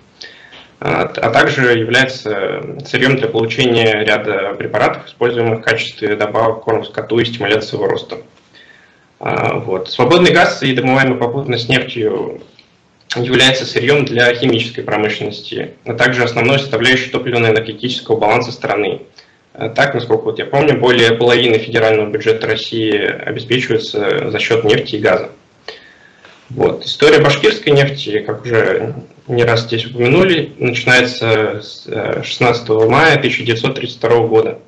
А, 0.85 1.03
а 1.03 1.29
также 1.29 1.79
является 1.79 2.61
сырьем 2.85 3.15
для 3.15 3.29
получения 3.29 4.03
ряда 4.03 4.53
препаратов, 4.53 5.07
используемых 5.07 5.59
в 5.59 5.63
качестве 5.63 6.17
добавок 6.17 6.65
корм 6.65 6.83
скоту 6.83 7.19
и 7.19 7.25
стимуляции 7.25 7.77
его 7.77 7.87
роста. 7.87 8.17
А, 9.17 9.59
вот. 9.59 9.89
Свободный 9.89 10.33
газ 10.33 10.61
и 10.61 10.73
домываемый 10.73 11.17
попутно 11.17 11.57
с 11.57 11.69
нефтью 11.69 12.41
является 13.15 13.65
сырьем 13.65 14.03
для 14.03 14.33
химической 14.33 14.81
промышленности, 14.81 15.75
а 15.85 15.93
также 15.93 16.25
основной 16.25 16.59
составляющей 16.59 17.11
топливно-энергетического 17.11 18.17
баланса 18.17 18.51
страны. 18.51 19.03
А, 19.53 19.69
так, 19.69 19.93
насколько 19.93 20.23
вот 20.23 20.39
я 20.39 20.45
помню, 20.45 20.77
более 20.77 21.13
половины 21.13 21.59
федерального 21.59 22.09
бюджета 22.09 22.45
России 22.45 22.93
обеспечивается 22.93 24.29
за 24.29 24.37
счет 24.37 24.65
нефти 24.65 24.95
и 24.97 24.99
газа. 24.99 25.29
Вот. 26.49 26.83
История 26.83 27.19
башкирской 27.19 27.71
нефти, 27.71 28.19
как 28.19 28.43
уже 28.43 28.95
не 29.27 29.43
раз 29.43 29.61
здесь 29.61 29.85
упомянули, 29.85 30.53
начинается 30.57 31.61
с 31.61 31.87
16 32.23 32.69
э, 32.69 32.73
мая 32.89 33.15
1932 33.15 34.27
года, 34.27 34.59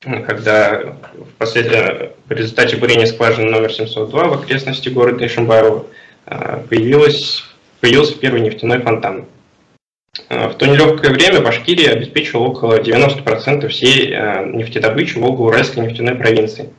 когда 0.00 0.96
впоследствии 1.34 2.10
в 2.26 2.30
результате 2.30 2.76
бурения 2.76 3.06
скважины 3.06 3.50
номер 3.50 3.72
702 3.72 4.24
в 4.24 4.32
окрестности 4.34 4.88
города 4.88 5.24
Ишимбаева 5.24 5.86
э, 6.26 6.62
появилась, 6.68 7.44
появился 7.80 8.18
первый 8.18 8.40
нефтяной 8.40 8.80
фонтан. 8.80 9.26
Э, 10.28 10.48
в 10.48 10.54
то 10.54 10.66
нелегкое 10.66 11.12
время 11.12 11.40
Башкирия 11.40 11.92
обеспечивала 11.92 12.48
около 12.48 12.80
90% 12.80 13.68
всей 13.68 14.08
нефтедобычи 14.08 15.18
Волго-Уральской 15.18 15.86
нефтяной 15.86 16.16
провинции. 16.16 16.70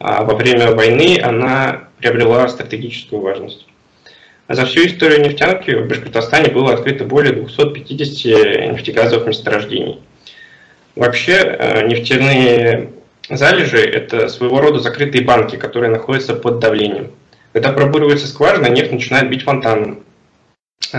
А 0.00 0.24
во 0.24 0.34
время 0.34 0.72
войны 0.72 1.20
она 1.22 1.88
приобрела 1.98 2.48
стратегическую 2.48 3.22
важность. 3.22 3.66
За 4.48 4.66
всю 4.66 4.86
историю 4.86 5.22
нефтянки 5.22 5.70
в 5.70 5.88
Башкортостане 5.88 6.50
было 6.50 6.74
открыто 6.74 7.04
более 7.04 7.32
250 7.32 8.72
нефтегазовых 8.72 9.26
месторождений. 9.26 10.00
Вообще 10.96 11.32
э, 11.32 11.86
нефтяные 11.88 12.90
залежи– 13.30 13.78
это 13.78 14.28
своего 14.28 14.60
рода 14.60 14.80
закрытые 14.80 15.24
банки, 15.24 15.56
которые 15.56 15.90
находятся 15.90 16.34
под 16.34 16.58
давлением. 16.58 17.10
Когда 17.52 17.72
пробуривается 17.72 18.26
скважина, 18.26 18.66
нефть 18.66 18.92
начинает 18.92 19.30
бить 19.30 19.44
фонтаном. 19.44 20.00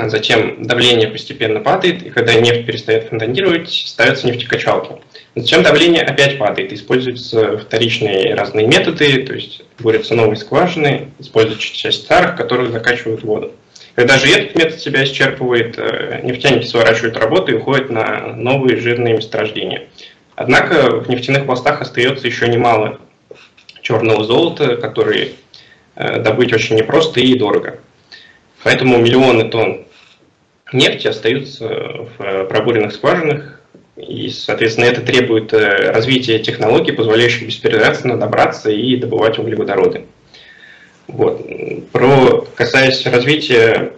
Затем 0.08 0.64
давление 0.64 1.08
постепенно 1.08 1.62
падает, 1.62 2.04
и 2.04 2.10
когда 2.10 2.34
нефть 2.34 2.66
перестает 2.66 3.06
фонтанировать, 3.06 3.72
ставятся 3.72 4.28
нефтекачалки. 4.28 4.94
Затем 5.36 5.64
давление 5.64 6.02
опять 6.02 6.38
падает, 6.38 6.74
используются 6.74 7.58
вторичные 7.58 8.36
разные 8.36 8.68
методы, 8.68 9.24
то 9.24 9.34
есть 9.34 9.64
бурятся 9.80 10.16
новые 10.16 10.36
скважины, 10.36 11.12
используются 11.20 11.74
часть 11.74 12.04
старых, 12.04 12.36
которые 12.36 12.72
закачивают 12.72 13.24
воду. 13.24 13.54
Когда 13.96 14.18
же 14.18 14.28
этот 14.28 14.56
метод 14.56 14.80
себя 14.80 15.04
исчерпывает, 15.06 15.76
э, 15.78 16.20
нефтяники 16.24 16.66
сворачивают 16.66 17.16
работу 17.16 17.54
и 17.54 17.56
уходят 17.56 17.90
на 17.90 18.34
новые 18.34 18.78
жирные 18.78 19.16
месторождения. 19.16 19.88
Однако 20.36 21.00
в 21.00 21.10
нефтяных 21.10 21.46
пластах 21.46 21.82
остается 21.82 22.28
еще 22.28 22.50
немало 22.50 23.00
черного 23.82 24.26
золота, 24.26 24.76
который 24.76 25.36
э, 25.96 26.20
добыть 26.20 26.52
очень 26.52 26.76
непросто 26.76 27.22
и 27.22 27.36
дорого. 27.36 27.80
Поэтому 28.64 28.98
миллионы 28.98 29.48
тонн 29.50 29.85
нефти 30.74 31.08
остаются 31.08 31.68
в 31.68 32.22
э, 32.22 32.46
пробуренных 32.46 32.94
скважинах, 32.94 33.62
и, 33.96 34.30
соответственно, 34.30 34.86
это 34.86 35.02
требует 35.02 35.54
э, 35.54 35.92
развития 35.92 36.40
технологий, 36.40 36.92
позволяющих 36.92 37.48
беспрепятственно 37.48 38.18
добраться 38.18 38.70
и 38.70 38.96
добывать 38.98 39.40
углеводороды. 39.40 40.06
Вот. 41.08 41.46
Про, 41.92 42.48
касаясь 42.56 43.06
развития 43.06 43.94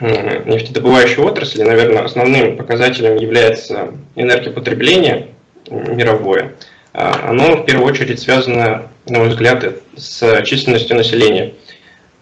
нефтедобывающей 0.00 1.22
отрасли, 1.22 1.62
наверное, 1.62 2.02
основным 2.02 2.56
показателем 2.56 3.16
является 3.16 3.92
энергопотребление 4.16 5.28
мировое. 5.70 6.54
А, 6.92 7.28
оно 7.30 7.56
в 7.56 7.64
первую 7.64 7.86
очередь 7.86 8.20
связано, 8.20 8.88
на 9.06 9.18
мой 9.18 9.28
взгляд, 9.28 9.64
с 9.96 10.42
численностью 10.42 10.96
населения. 10.96 11.54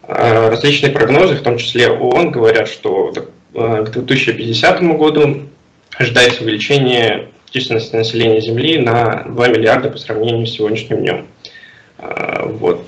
А, 0.02 0.50
различные 0.50 0.92
прогнозы, 0.92 1.36
в 1.36 1.42
том 1.42 1.56
числе 1.56 1.88
ООН, 1.88 2.30
говорят, 2.30 2.68
что 2.68 3.12
к 3.52 3.90
2050 3.90 4.82
году 4.96 5.48
ожидается 5.96 6.42
увеличение 6.42 7.28
численности 7.50 7.94
населения 7.94 8.40
Земли 8.40 8.78
на 8.78 9.24
2 9.28 9.48
миллиарда 9.48 9.90
по 9.90 9.98
сравнению 9.98 10.46
с 10.46 10.52
сегодняшним 10.52 11.00
днем. 11.00 11.26
А, 11.98 12.46
вот. 12.46 12.86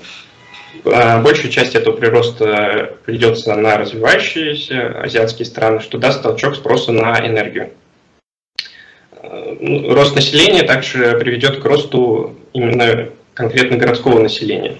А, 0.85 1.21
большая 1.21 1.51
часть 1.51 1.75
этого 1.75 1.95
прироста 1.95 2.97
придется 3.05 3.55
на 3.55 3.77
развивающиеся 3.77 5.01
азиатские 5.01 5.45
страны, 5.45 5.79
что 5.79 5.97
даст 5.97 6.23
толчок 6.23 6.55
спроса 6.55 6.91
на 6.91 7.19
энергию. 7.25 7.71
Ну, 9.59 9.93
рост 9.93 10.15
населения 10.15 10.63
также 10.63 11.17
приведет 11.17 11.59
к 11.59 11.65
росту 11.65 12.35
именно 12.53 13.09
конкретно 13.33 13.77
городского 13.77 14.19
населения, 14.19 14.77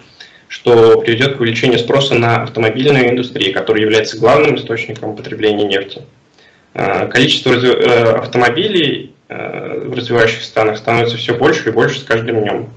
что 0.48 1.02
приведет 1.02 1.38
к 1.38 1.42
увеличению 1.42 1.80
спроса 1.80 2.16
на 2.16 2.44
автомобильную 2.44 3.10
индустрию, 3.10 3.54
которая 3.54 3.84
является 3.84 4.18
главным 4.18 4.56
источником 4.56 5.16
потребления 5.16 5.66
нефти. 5.66 6.02
Э, 6.74 7.08
количество 7.08 7.54
э, 7.54 8.18
автомобилей 8.18 9.14
э, 9.30 9.88
в 9.88 9.94
развивающихся 9.94 10.46
странах 10.46 10.78
становится 10.78 11.16
все 11.18 11.34
больше 11.34 11.70
и 11.70 11.72
больше 11.72 12.00
с 12.00 12.04
каждым 12.04 12.42
днем. 12.42 12.70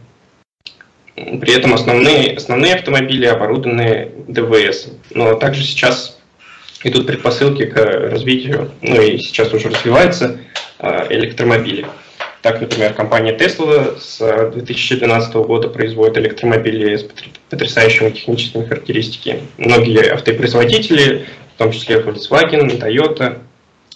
При 1.41 1.53
этом 1.53 1.75
основные, 1.75 2.37
основные 2.37 2.75
автомобили 2.75 3.27
оборудованы 3.27 4.13
ДВС. 4.29 4.89
Но 5.11 5.35
также 5.35 5.65
сейчас 5.65 6.17
идут 6.85 7.09
предпосылки 7.09 7.67
к 7.67 7.77
развитию, 7.77 8.71
ну 8.83 9.03
и 9.03 9.19
сейчас 9.19 9.53
уже 9.53 9.69
развивается 9.69 10.39
электромобили. 11.11 11.87
Так, 12.43 12.61
например, 12.61 12.95
компания 12.95 13.37
Tesla 13.37 13.99
с 13.99 14.51
2012 14.53 15.35
года 15.35 15.69
производит 15.69 16.19
электромобили 16.19 16.97
с 16.97 17.07
потрясающими 17.51 18.11
техническими 18.11 18.65
характеристиками. 18.65 19.43
Многие 19.57 20.13
автопроизводители, 20.13 21.27
в 21.55 21.59
том 21.59 21.73
числе 21.73 21.97
Volkswagen, 21.97 22.79
Toyota, 22.79 23.39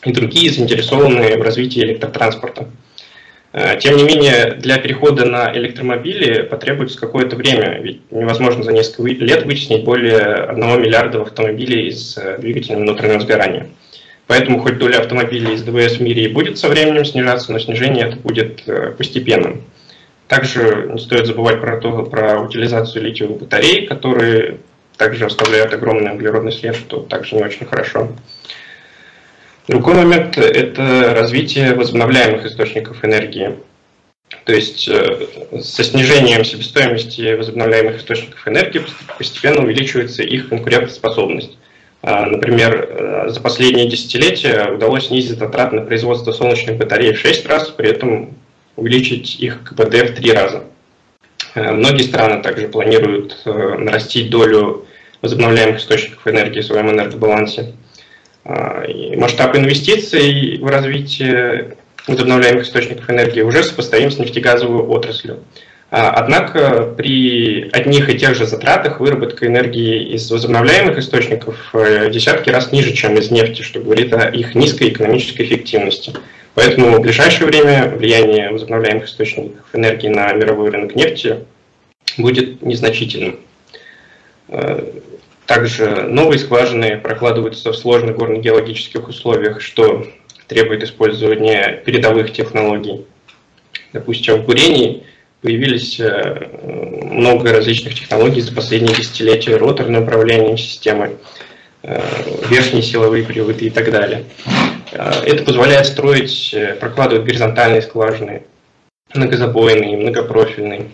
и 0.04 0.12
другие 0.12 0.50
заинтересованные 0.50 1.38
в 1.38 1.42
развитии 1.42 1.80
электротранспорта. 1.80 2.68
Э, 3.52 3.78
тем 3.78 3.96
не 3.96 4.04
менее, 4.04 4.54
для 4.58 4.78
перехода 4.78 5.24
на 5.26 5.52
электромобили 5.54 6.42
потребуется 6.42 6.98
какое-то 6.98 7.36
время, 7.36 7.78
ведь 7.80 8.00
невозможно 8.10 8.64
за 8.64 8.72
несколько 8.72 9.10
лет 9.24 9.44
вычислить 9.44 9.84
более 9.84 10.18
1 10.18 10.82
миллиарда 10.82 11.22
автомобилей 11.22 11.92
с 11.92 12.16
э, 12.16 12.38
двигателем 12.38 12.80
внутреннего 12.80 13.20
сгорания. 13.20 13.68
Поэтому 14.32 14.60
хоть 14.60 14.78
доля 14.78 15.00
автомобилей 15.00 15.52
из 15.52 15.62
ДВС 15.62 15.98
в 15.98 16.00
мире 16.00 16.24
и 16.24 16.28
будет 16.28 16.56
со 16.56 16.70
временем 16.70 17.04
снижаться, 17.04 17.52
но 17.52 17.58
снижение 17.58 18.06
это 18.08 18.16
будет 18.16 18.66
э, 18.66 18.92
постепенным. 18.92 19.62
Также 20.26 20.88
не 20.90 20.98
стоит 20.98 21.26
забывать 21.26 21.60
про, 21.60 21.78
то, 21.78 22.02
про 22.04 22.40
утилизацию 22.40 23.04
литиевых 23.04 23.40
батарей, 23.40 23.86
которые 23.86 24.60
также 24.96 25.26
оставляют 25.26 25.74
огромный 25.74 26.14
углеродный 26.14 26.50
след, 26.50 26.74
что 26.76 27.00
также 27.00 27.36
не 27.36 27.42
очень 27.42 27.66
хорошо. 27.66 28.10
Другой 29.68 29.96
момент– 29.96 30.38
это 30.38 31.12
развитие 31.14 31.74
возобновляемых 31.74 32.46
источников 32.46 33.04
энергии. 33.04 33.58
То 34.46 34.54
есть 34.54 34.88
э, 34.88 35.26
со 35.60 35.84
снижением 35.84 36.46
себестоимости 36.46 37.34
возобновляемых 37.34 37.98
источников 37.98 38.48
энергии 38.48 38.80
постепенно 39.18 39.60
увеличивается 39.60 40.22
их 40.22 40.48
конкурентоспособность. 40.48 41.58
А, 42.02 42.26
например, 42.26 42.88
э, 42.90 43.28
за 43.30 43.40
последние 43.40 43.88
десятилетия 43.88 44.72
удалось 44.72 45.06
снизить 45.06 45.38
затраты 45.38 45.76
на 45.76 45.82
производство 45.82 46.32
солнечных 46.32 46.76
батарей 46.76 47.12
в 47.12 47.18
6 47.18 47.46
раз, 47.46 47.70
при 47.70 47.90
этом 47.90 48.34
увеличить 48.74 49.38
их 49.38 49.62
КПД 49.62 50.10
в 50.10 50.14
3 50.14 50.32
раза. 50.32 50.64
Э, 51.54 51.70
многие 51.70 52.02
страны 52.02 52.42
также 52.42 52.66
планируют 52.66 53.40
нарастить 53.44 54.30
долю 54.30 54.84
возобновляемых 55.20 55.78
источников 55.78 56.26
энергии 56.26 56.60
в 56.60 56.66
своем 56.66 56.90
энергобалансе. 56.90 57.74
А, 58.44 58.84
масштаб 59.16 59.56
инвестиций 59.56 60.58
в 60.58 60.66
развитие 60.66 61.76
возобновляемых 62.08 62.64
источников 62.64 63.08
энергии 63.08 63.42
уже 63.42 63.62
сопоставим 63.62 64.10
с 64.10 64.18
нефтегазовой 64.18 64.82
отраслью. 64.82 65.44
А, 65.94 66.10
однако 66.12 66.94
при 66.96 67.68
одних 67.70 68.08
и 68.08 68.18
тех 68.18 68.34
же 68.34 68.46
затратах 68.46 68.98
выработка 68.98 69.46
энергии 69.46 70.14
из 70.14 70.30
возобновляемых 70.30 70.96
источников 70.96 71.68
э, 71.74 72.08
десятки 72.10 72.48
раз 72.48 72.72
ниже, 72.72 72.94
чем 72.94 73.18
из 73.18 73.30
нефти, 73.30 73.60
что 73.60 73.78
говорит 73.78 74.14
о 74.14 74.30
их 74.30 74.54
низкой 74.54 74.88
экономической 74.88 75.42
эффективности. 75.42 76.14
Поэтому 76.54 76.96
в 76.96 77.00
ближайшее 77.00 77.46
время 77.46 77.90
влияние 77.90 78.48
возобновляемых 78.48 79.04
источников 79.04 79.66
энергии 79.74 80.08
на 80.08 80.32
мировой 80.32 80.70
рынок 80.70 80.96
нефти 80.96 81.40
будет 82.16 82.62
незначительным. 82.62 83.40
Э, 84.48 84.92
также 85.44 86.04
новые 86.04 86.38
скважины 86.38 86.96
прокладываются 86.96 87.70
в 87.70 87.76
сложных 87.76 88.16
горно-геологических 88.16 89.06
условиях, 89.06 89.60
что 89.60 90.06
требует 90.46 90.84
использования 90.84 91.82
передовых 91.84 92.32
технологий. 92.32 93.04
Допустим, 93.92 94.36
в 94.40 94.46
бурении 94.46 95.04
появились 95.42 95.98
э, 95.98 96.48
много 97.02 97.52
различных 97.52 97.96
технологий 97.96 98.40
за 98.40 98.54
последние 98.54 98.94
десятилетия, 98.94 99.56
роторное 99.56 100.00
управление 100.00 100.56
системой, 100.56 101.16
э, 101.82 102.00
верхние 102.48 102.82
силовые 102.82 103.24
приводы 103.24 103.66
и 103.66 103.70
так 103.70 103.90
далее. 103.90 104.24
Э, 104.92 105.10
это 105.26 105.42
позволяет 105.42 105.86
строить, 105.86 106.54
прокладывать 106.80 107.24
горизонтальные 107.24 107.82
скважины, 107.82 108.44
многозабойные, 109.12 109.96
многопрофильные. 109.96 110.88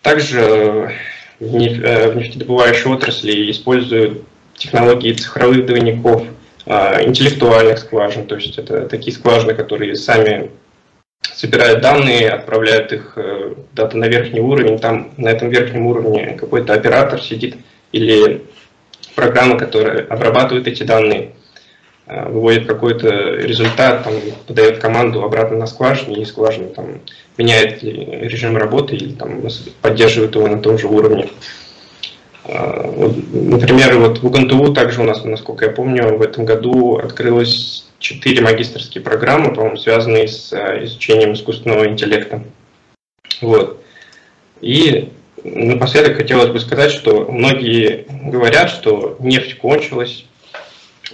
Также 0.00 0.92
в 1.38 1.54
нефтедобывающей 1.54 2.90
отрасли 2.90 3.50
используют 3.50 4.22
технологии 4.56 5.12
цифровых 5.12 5.66
двойников, 5.66 6.24
интеллектуальных 6.66 7.78
скважин, 7.78 8.26
то 8.26 8.36
есть 8.36 8.56
это 8.56 8.88
такие 8.88 9.12
скважины, 9.12 9.54
которые 9.54 9.96
сами 9.96 10.50
собирают 11.34 11.80
данные, 11.80 12.30
отправляют 12.30 12.92
их 12.92 13.12
э, 13.16 13.54
куда-то 13.70 13.96
на 13.96 14.06
верхний 14.06 14.40
уровень, 14.40 14.78
там 14.78 15.10
на 15.16 15.28
этом 15.28 15.48
верхнем 15.48 15.86
уровне 15.86 16.36
какой-то 16.38 16.74
оператор 16.74 17.20
сидит 17.20 17.56
или 17.92 18.42
программа, 19.14 19.58
которая 19.58 20.06
обрабатывает 20.06 20.66
эти 20.66 20.82
данные, 20.82 21.32
э, 22.06 22.28
выводит 22.28 22.66
какой-то 22.66 23.08
результат, 23.08 24.04
там, 24.04 24.14
подает 24.46 24.78
команду 24.78 25.22
обратно 25.22 25.56
на 25.56 25.66
скважине, 25.66 26.22
и 26.22 26.24
скважина 26.24 26.68
там, 26.68 27.00
меняет 27.38 27.82
режим 27.82 28.56
работы 28.56 28.96
или 28.96 29.12
там, 29.12 29.42
поддерживает 29.80 30.34
его 30.34 30.46
на 30.48 30.58
том 30.58 30.78
же 30.78 30.86
уровне. 30.86 31.28
А, 32.44 32.90
например, 33.32 33.98
вот 33.98 34.18
в 34.18 34.26
УГНТУ 34.26 34.74
также 34.74 35.00
у 35.00 35.04
нас, 35.04 35.24
насколько 35.24 35.66
я 35.66 35.70
помню, 35.70 36.16
в 36.16 36.22
этом 36.22 36.44
году 36.44 36.96
открылось 36.96 37.81
четыре 38.02 38.42
магистрские 38.42 39.02
программы, 39.02 39.54
по-моему, 39.54 39.76
связанные 39.78 40.28
с 40.28 40.52
а, 40.52 40.84
изучением 40.84 41.32
искусственного 41.32 41.88
интеллекта. 41.88 42.44
Вот. 43.40 43.82
И 44.60 45.10
напоследок 45.42 46.16
хотелось 46.16 46.50
бы 46.50 46.60
сказать, 46.60 46.92
что 46.92 47.24
многие 47.30 48.06
говорят, 48.08 48.70
что 48.70 49.16
нефть 49.20 49.56
кончилась, 49.56 50.26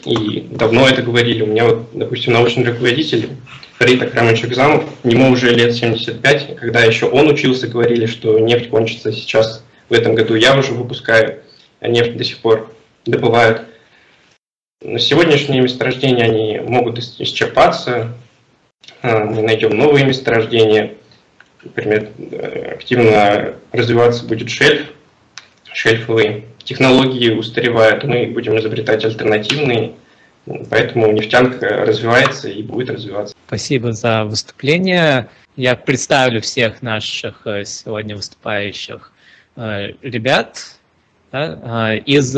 и 0.04 0.40
давно 0.50 0.88
это 0.88 1.02
говорили. 1.02 1.42
У 1.42 1.46
меня, 1.46 1.64
вот, 1.66 1.88
допустим, 1.92 2.32
научный 2.32 2.64
руководитель 2.64 3.30
Фарид 3.78 4.02
Акрамович 4.02 4.44
Экзамов, 4.44 4.84
ему 5.04 5.30
уже 5.30 5.50
лет 5.50 5.74
75, 5.74 6.56
когда 6.56 6.80
еще 6.80 7.06
он 7.06 7.28
учился, 7.28 7.68
говорили, 7.68 8.06
что 8.06 8.38
нефть 8.38 8.70
кончится 8.70 9.12
сейчас 9.12 9.62
в 9.88 9.92
этом 9.92 10.14
году 10.14 10.34
я 10.34 10.56
уже 10.56 10.72
выпускаю, 10.72 11.40
а 11.80 11.88
нефть 11.88 12.16
до 12.16 12.24
сих 12.24 12.38
пор 12.38 12.70
добывают. 13.06 13.62
Сегодняшние 14.82 15.60
месторождения 15.60 16.24
они 16.24 16.60
могут 16.60 16.98
исчерпаться, 16.98 18.12
а, 19.02 19.24
мы 19.24 19.42
найдем 19.42 19.76
новые 19.76 20.04
месторождения, 20.04 20.94
например, 21.62 22.10
активно 22.72 23.54
развиваться 23.72 24.24
будет 24.24 24.48
шельф, 24.48 24.92
шельфовые 25.72 26.44
технологии 26.62 27.30
устаревают, 27.30 28.04
мы 28.04 28.26
будем 28.26 28.56
изобретать 28.58 29.04
альтернативные, 29.04 29.94
поэтому 30.70 31.10
нефтянка 31.10 31.84
развивается 31.84 32.48
и 32.48 32.62
будет 32.62 32.90
развиваться. 32.90 33.34
Спасибо 33.46 33.92
за 33.92 34.24
выступление. 34.24 35.28
Я 35.56 35.74
представлю 35.74 36.40
всех 36.40 36.82
наших 36.82 37.46
э, 37.46 37.64
сегодня 37.64 38.14
выступающих 38.14 39.12
Э, 39.60 39.88
ребят 40.02 40.78
э, 41.32 41.98
из 42.06 42.36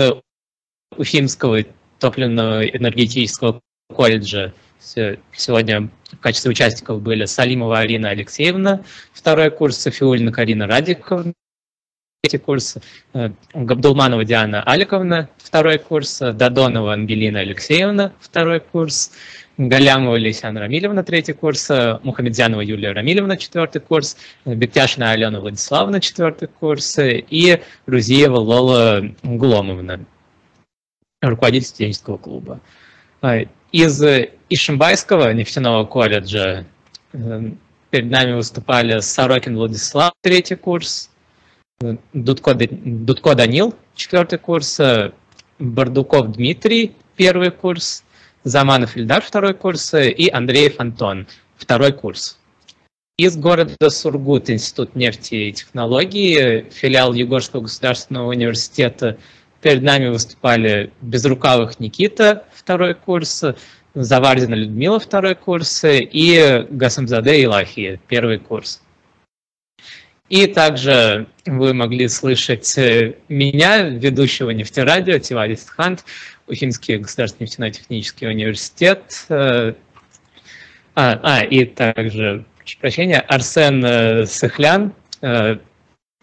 Уфимского 0.96 1.64
топливного 2.00 2.66
энергетического 2.66 3.60
колледжа. 3.94 4.52
Сегодня 4.80 5.90
в 6.10 6.18
качестве 6.18 6.50
участников 6.50 7.02
были 7.02 7.26
Салимова 7.26 7.80
Арина 7.80 8.10
Алексеевна, 8.10 8.80
второй 9.12 9.50
курс, 9.50 9.76
Софиулина 9.76 10.32
Карина 10.32 10.66
Радиковна, 10.66 11.34
третий 12.22 12.38
курс, 12.38 12.76
э, 13.14 13.30
Габдулманова 13.54 14.24
Диана 14.24 14.62
Аликовна, 14.62 15.28
второй 15.38 15.78
курс, 15.78 16.18
Дадонова 16.18 16.92
Ангелина 16.92 17.40
Алексеевна, 17.40 18.12
второй 18.20 18.60
курс, 18.60 19.12
Галямова 19.58 20.16
Лисяна 20.16 20.60
Рамилевна, 20.60 21.02
третий 21.02 21.34
курс, 21.34 21.68
Мухамедзянова 22.02 22.62
Юлия 22.62 22.92
Рамилевна, 22.92 23.36
четвертый 23.36 23.80
курс, 23.80 24.16
Бектяшина 24.46 25.12
Алена 25.12 25.40
Владиславовна, 25.40 26.00
четвертый 26.00 26.48
курс, 26.48 26.98
и 26.98 27.60
Рузиева 27.86 28.38
Лола 28.38 29.02
Гуломовна, 29.22 30.00
руководитель 31.20 31.66
студенческого 31.66 32.16
клуба. 32.16 32.60
А, 33.22 33.38
из 33.72 34.02
Ишимбайского 34.48 35.32
нефтяного 35.32 35.84
колледжа 35.84 36.64
э, 37.12 37.50
перед 37.90 38.10
нами 38.10 38.32
выступали 38.32 39.00
Сорокин 39.00 39.56
Владислав, 39.56 40.12
третий 40.22 40.56
курс, 40.56 41.10
Дудко, 42.12 42.54
Дудко 42.54 43.34
Данил, 43.34 43.74
четвертый 43.94 44.38
курс, 44.38 44.80
Бардуков 45.58 46.32
Дмитрий, 46.32 46.94
первый 47.16 47.50
курс, 47.50 48.04
Заманов 48.44 48.96
Ильдар, 48.96 49.22
второй 49.22 49.54
курс, 49.54 49.94
и 49.94 50.30
Андреев 50.30 50.80
Антон, 50.80 51.26
второй 51.56 51.92
курс. 51.92 52.38
Из 53.18 53.36
города 53.36 53.90
Сургут 53.90 54.48
Институт 54.48 54.96
нефти 54.96 55.34
и 55.34 55.52
технологий, 55.52 56.64
филиал 56.70 57.12
Егорского 57.12 57.60
государственного 57.60 58.30
университета. 58.30 59.18
Перед 59.60 59.82
нами 59.82 60.08
выступали 60.08 60.90
Безрукавых 61.02 61.80
Никита, 61.80 62.44
второй 62.52 62.94
курс, 62.94 63.44
Завардина 63.94 64.54
Людмила, 64.54 64.98
второй 64.98 65.34
курс, 65.34 65.82
и 65.84 66.66
Гасамзаде 66.70 67.42
Илахия, 67.42 68.00
первый 68.08 68.38
курс. 68.38 68.80
И 70.30 70.46
также 70.46 71.26
вы 71.44 71.74
могли 71.74 72.06
слышать 72.06 72.74
меня, 73.28 73.82
ведущего 73.88 74.50
нефтерадио, 74.50 75.18
Тивадис 75.18 75.68
Хант, 75.68 76.04
Уфимский 76.46 76.98
государственный 76.98 77.46
нефтяной 77.46 77.72
технический 77.72 78.26
университет. 78.28 79.26
Э, 79.28 79.74
а, 80.94 81.20
а 81.22 81.44
и 81.44 81.64
также, 81.64 82.44
прошу 82.58 82.78
прощения, 82.78 83.20
Арсен 83.20 83.84
э, 83.84 84.26
Сыхлян, 84.26 84.94
э, 85.20 85.58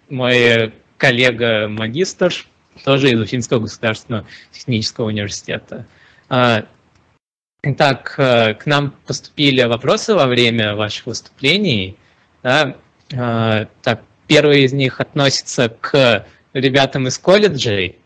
мой 0.09 0.73
коллега-магистр, 0.97 2.33
тоже 2.83 3.11
из 3.11 3.19
Уфимского 3.19 3.59
государственного 3.59 4.25
технического 4.51 5.05
университета. 5.07 5.85
А, 6.29 6.65
Итак, 7.63 8.13
к 8.15 8.61
нам 8.65 8.93
поступили 9.05 9.63
вопросы 9.63 10.13
во 10.13 10.27
время 10.27 10.75
ваших 10.75 11.07
выступлений. 11.07 11.97
Да? 12.43 12.77
Так, 13.09 14.03
первый 14.27 14.63
из 14.63 14.73
них 14.73 15.01
относится 15.01 15.67
к 15.69 16.25
ребятам 16.53 17.07
из 17.07 17.17
колледжей, 17.17 17.97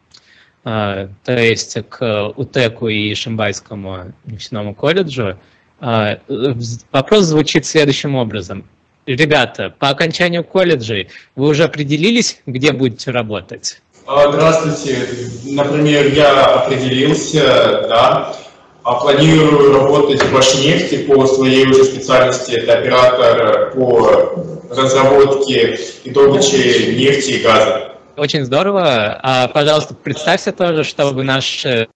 то 0.63 1.09
есть 1.27 1.77
к 1.89 2.29
УТЭКу 2.35 2.87
и 2.87 3.13
Шимбайскому 3.13 4.13
нефтяному 4.25 4.73
колледжу. 4.73 5.37
Вопрос 5.79 7.25
звучит 7.25 7.65
следующим 7.65 8.15
образом. 8.15 8.67
Ребята, 9.05 9.69
по 9.77 9.89
окончанию 9.89 10.43
колледжей 10.43 11.09
вы 11.35 11.49
уже 11.49 11.65
определились, 11.65 12.41
где 12.45 12.71
будете 12.71 13.11
работать? 13.11 13.81
Здравствуйте. 14.03 15.07
Например, 15.45 16.07
я 16.07 16.45
определился, 16.45 17.85
да, 17.87 18.35
а 18.83 18.95
планирую 18.95 19.73
работать 19.73 20.21
в 20.23 20.33
Башнефти 20.33 21.03
по 21.03 21.27
своей 21.27 21.67
уже 21.67 21.83
специальности. 21.83 22.51
Это 22.51 22.79
оператор 22.79 23.71
по 23.73 24.33
разработке 24.69 25.79
и 26.03 26.09
добыче 26.09 26.95
нефти 26.95 27.31
и 27.31 27.43
газа. 27.43 27.91
Очень 28.17 28.45
здорово. 28.45 29.19
А, 29.23 29.47
пожалуйста, 29.47 29.93
представься 29.93 30.51
тоже, 30.51 30.83
чтобы 30.83 31.23
наши 31.23 31.87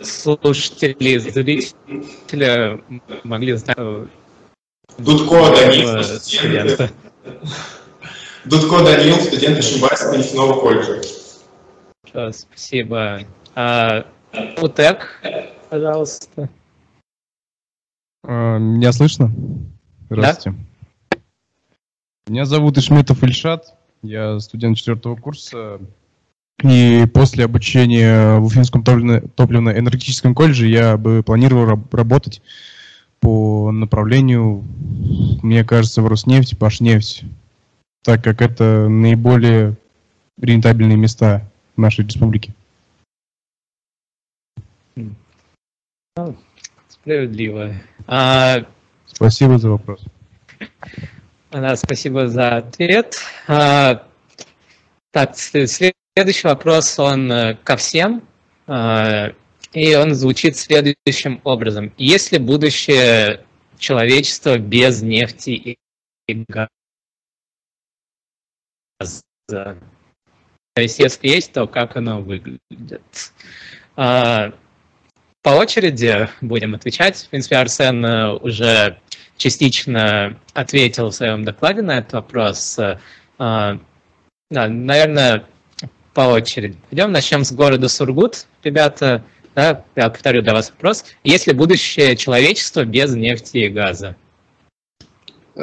слушатели, 0.00 1.18
зрители 1.18 2.82
могли 3.24 3.54
знать. 3.54 3.76
Дудко 4.98 5.50
Данил, 5.50 6.02
студент. 6.02 6.92
Дудко 8.44 8.84
Данил, 8.84 9.16
студент 9.16 9.58
Ишимбайского 9.58 10.16
нефтяного 10.16 10.60
колледжа. 10.60 11.00
Спасибо. 12.10 13.20
А, 13.54 14.06
УТЭК, 14.60 15.22
пожалуйста. 15.68 16.48
А, 18.24 18.58
меня 18.58 18.92
слышно? 18.92 19.32
Здравствуйте. 20.08 20.58
Да? 21.10 21.18
Меня 22.26 22.44
зовут 22.44 22.78
Ишметов 22.78 23.22
Ильшат. 23.22 23.74
Я 24.02 24.38
студент 24.40 24.76
четвертого 24.76 25.16
курса. 25.16 25.80
И 26.62 27.06
после 27.12 27.44
обучения 27.44 28.38
в 28.38 28.44
Уфимском 28.44 28.84
топливно-энергетическом 28.84 30.34
колледже 30.34 30.68
я 30.68 30.96
бы 30.96 31.22
планировал 31.22 31.80
работать 31.90 32.42
по 33.20 33.70
направлению, 33.70 34.64
мне 35.42 35.64
кажется, 35.64 36.02
в 36.02 36.08
Роснефть, 36.08 36.58
Пашнефть, 36.58 37.24
так 38.02 38.22
как 38.22 38.42
это 38.42 38.88
наиболее 38.88 39.76
рентабельные 40.40 40.96
места 40.96 41.49
нашей 41.80 42.04
республике. 42.04 42.54
Справедливо. 46.88 47.74
А... 48.06 48.66
Спасибо 49.06 49.58
за 49.58 49.70
вопрос. 49.70 50.04
Да, 51.50 51.74
спасибо 51.76 52.28
за 52.28 52.58
ответ. 52.58 53.16
А, 53.48 54.06
так, 55.10 55.36
следующий 55.36 56.46
вопрос, 56.46 56.98
он 56.98 57.30
э, 57.32 57.56
ко 57.64 57.76
всем, 57.76 58.22
а, 58.66 59.32
и 59.72 59.94
он 59.96 60.14
звучит 60.14 60.56
следующим 60.56 61.40
образом. 61.44 61.92
Есть 61.96 62.32
ли 62.32 62.38
будущее 62.38 63.44
человечества 63.78 64.58
без 64.58 65.02
нефти 65.02 65.76
и 66.28 66.44
газа? 66.48 66.70
То 70.74 70.82
есть, 70.82 70.98
если 70.98 71.28
есть, 71.28 71.52
то 71.52 71.66
как 71.66 71.96
оно 71.96 72.20
выглядит? 72.20 73.32
А, 73.96 74.52
по 75.42 75.50
очереди 75.50 76.28
будем 76.40 76.74
отвечать. 76.74 77.16
В 77.16 77.28
принципе, 77.28 77.56
Арсен 77.56 78.04
э, 78.04 78.32
уже 78.34 78.98
частично 79.36 80.38
ответил 80.52 81.08
в 81.08 81.14
своем 81.14 81.44
докладе 81.44 81.82
на 81.82 81.98
этот 81.98 82.12
вопрос. 82.12 82.78
А, 83.38 83.78
да, 84.50 84.68
наверное, 84.68 85.44
по 86.14 86.22
очереди. 86.22 86.76
Пойдем, 86.90 87.12
начнем 87.12 87.44
с 87.44 87.52
города 87.52 87.88
Сургут. 87.88 88.46
Ребята, 88.62 89.24
да, 89.54 89.84
я 89.96 90.10
повторю 90.10 90.42
для 90.42 90.52
вас 90.52 90.70
вопрос. 90.70 91.04
Есть 91.24 91.46
ли 91.46 91.52
будущее 91.52 92.16
человечества 92.16 92.84
без 92.84 93.14
нефти 93.14 93.58
и 93.58 93.68
газа? 93.68 94.16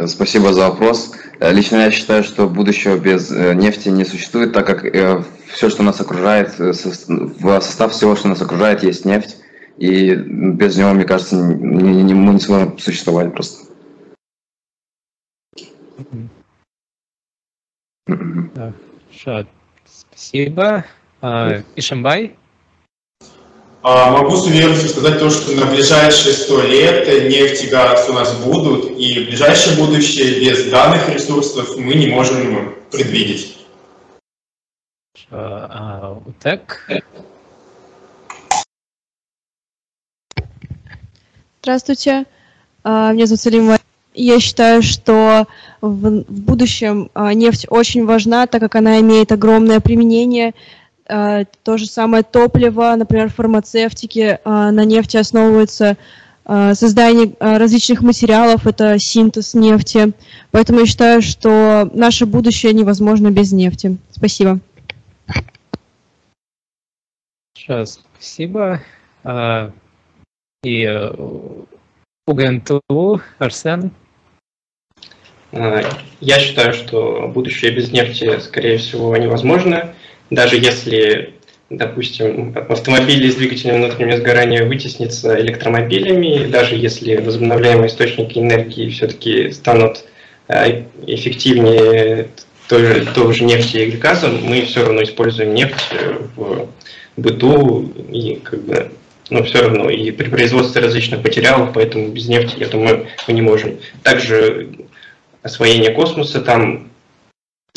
Спасибо 0.05 0.53
за 0.53 0.69
вопрос. 0.69 1.13
Лично 1.39 1.77
я 1.77 1.91
считаю, 1.91 2.23
что 2.23 2.47
будущего 2.47 2.97
без 2.97 3.31
э, 3.31 3.53
нефти 3.53 3.89
не 3.89 4.05
существует, 4.05 4.53
так 4.53 4.65
как 4.65 4.83
э, 4.83 5.23
все, 5.47 5.69
что 5.69 5.83
нас 5.83 6.01
окружает, 6.01 6.57
в 6.59 6.73
состав 7.61 7.93
всего, 7.93 8.15
что 8.15 8.27
нас 8.27 8.41
окружает, 8.41 8.83
есть 8.83 9.05
нефть. 9.05 9.38
И 9.77 10.15
без 10.15 10.75
него, 10.75 10.93
мне 10.93 11.05
кажется, 11.05 11.35
мы 11.35 11.81
не 12.01 12.39
сможем 12.39 12.77
существовать 12.79 13.31
просто. 13.33 13.67
Хорошо, 18.07 19.47
спасибо. 19.85 20.85
А, 21.21 21.61
Ишамбай? 21.75 22.35
А, 23.89 24.11
могу 24.11 24.35
с 24.35 24.45
уверенностью 24.45 24.89
сказать 24.89 25.17
то, 25.17 25.29
что 25.29 25.55
на 25.55 25.65
ближайшие 25.65 26.33
сто 26.33 26.61
лет 26.61 27.07
нефть 27.29 27.63
и 27.63 27.67
газ 27.67 28.09
у 28.09 28.13
нас 28.13 28.35
будут, 28.35 28.91
и 28.99 29.23
в 29.23 29.27
ближайшее 29.29 29.77
будущее 29.77 30.41
без 30.41 30.69
данных 30.69 31.07
ресурсов 31.07 31.77
мы 31.77 31.93
не 31.93 32.07
можем 32.07 32.75
предвидеть. 32.91 33.59
А, 35.31 36.19
УТЭК? 36.25 37.01
Здравствуйте, 41.61 42.25
а, 42.83 43.13
меня 43.13 43.25
зовут 43.25 43.39
Салима. 43.39 43.77
Я 44.13 44.41
считаю, 44.41 44.81
что 44.81 45.47
в, 45.79 46.25
будущем 46.27 47.09
а, 47.13 47.33
нефть 47.33 47.67
очень 47.69 48.05
важна, 48.05 48.47
так 48.47 48.59
как 48.59 48.75
она 48.75 48.99
имеет 48.99 49.31
огромное 49.31 49.79
применение. 49.79 50.53
А, 51.10 51.45
то 51.64 51.78
же 51.78 51.86
самое 51.86 52.24
топливо, 52.24 52.93
например, 52.95 53.30
фармацевтики 53.30 54.39
на 54.45 54.84
нефти 54.86 55.18
основывается 55.18 55.97
создание 56.45 57.34
различных 57.41 58.01
материалов, 58.01 58.68
это 58.68 58.97
синтез 58.99 59.53
нефти. 59.53 60.14
Поэтому 60.51 60.80
я 60.80 60.86
считаю, 60.86 61.22
что 61.22 61.89
наше 61.93 62.26
будущее 62.26 62.72
невозможно 62.72 63.30
без 63.32 63.51
нефти. 63.51 63.97
Спасибо. 64.12 64.62
Сейчас, 67.53 67.99
спасибо. 68.16 68.82
И 70.64 70.84
э, 70.84 71.12
УГНТУ, 72.26 73.22
Арсен? 73.38 73.91
Э, 75.51 75.84
я 76.20 76.39
считаю, 76.39 76.74
что 76.74 77.28
будущее 77.28 77.72
без 77.72 77.91
нефти, 77.91 78.39
скорее 78.39 78.78
всего, 78.78 79.16
невозможно. 79.18 79.93
Даже 80.30 80.57
если, 80.57 81.34
допустим, 81.69 82.55
автомобили 82.69 83.30
с 83.30 83.36
двигателем 83.36 83.75
внутреннего 83.75 84.17
сгорания 84.17 84.65
вытеснятся 84.65 85.39
электромобилями, 85.39 86.47
даже 86.47 86.75
если 86.75 87.15
возобновляемые 87.15 87.88
источники 87.88 88.39
энергии 88.39 88.89
все-таки 88.89 89.51
станут 89.51 90.05
э, 90.47 90.84
эффективнее 91.05 92.28
той 92.67 93.34
же, 93.34 93.43
нефти 93.45 93.78
и 93.78 93.91
газа, 93.91 94.28
мы 94.28 94.63
все 94.63 94.84
равно 94.84 95.01
используем 95.03 95.53
нефть 95.53 95.93
в 96.36 96.67
быту 97.15 97.93
и 98.11 98.36
как 98.43 98.63
бы 98.63 98.91
но 99.30 99.43
все 99.43 99.61
равно 99.61 99.89
и 99.89 100.11
при 100.11 100.30
производстве 100.30 100.82
различных 100.82 101.23
материалов, 101.23 101.71
поэтому 101.73 102.09
без 102.09 102.28
нефти, 102.28 102.55
я 102.59 102.67
думаю, 102.67 103.07
мы 103.28 103.34
не 103.34 103.41
можем. 103.41 103.78
Также 104.03 104.69
освоение 105.43 105.91
космоса 105.91 106.41
там, 106.41 106.89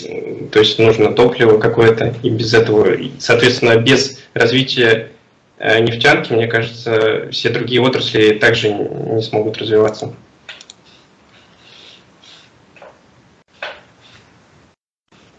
то 0.03 0.59
есть 0.59 0.79
нужно 0.79 1.13
топливо 1.13 1.59
какое-то, 1.59 2.15
и 2.23 2.31
без 2.31 2.55
этого, 2.55 2.97
соответственно, 3.19 3.77
без 3.77 4.21
развития 4.35 5.11
э, 5.59 5.81
нефтянки, 5.81 6.33
мне 6.33 6.47
кажется, 6.47 7.29
все 7.31 7.51
другие 7.51 7.81
отрасли 7.81 8.39
также 8.39 8.71
не 8.73 9.23
смогут 9.23 9.59
развиваться. 9.59 10.15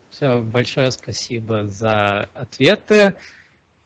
Все, 0.09 0.39
большое 0.39 0.91
спасибо 0.91 1.65
за 1.65 2.29
ответы. 2.33 3.15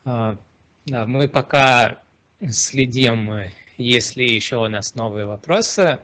А, 0.04 0.36
да, 0.84 1.06
мы 1.06 1.28
пока 1.28 2.02
следим, 2.50 3.50
если 3.78 4.22
еще 4.22 4.56
у 4.56 4.68
нас 4.68 4.94
новые 4.94 5.24
вопросы. 5.24 6.00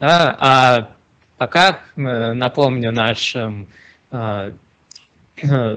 Да, 0.00 0.36
а 0.40 0.96
пока 1.38 1.80
э, 1.96 2.32
напомню 2.32 2.92
нашим 2.92 3.68
э, 4.10 4.52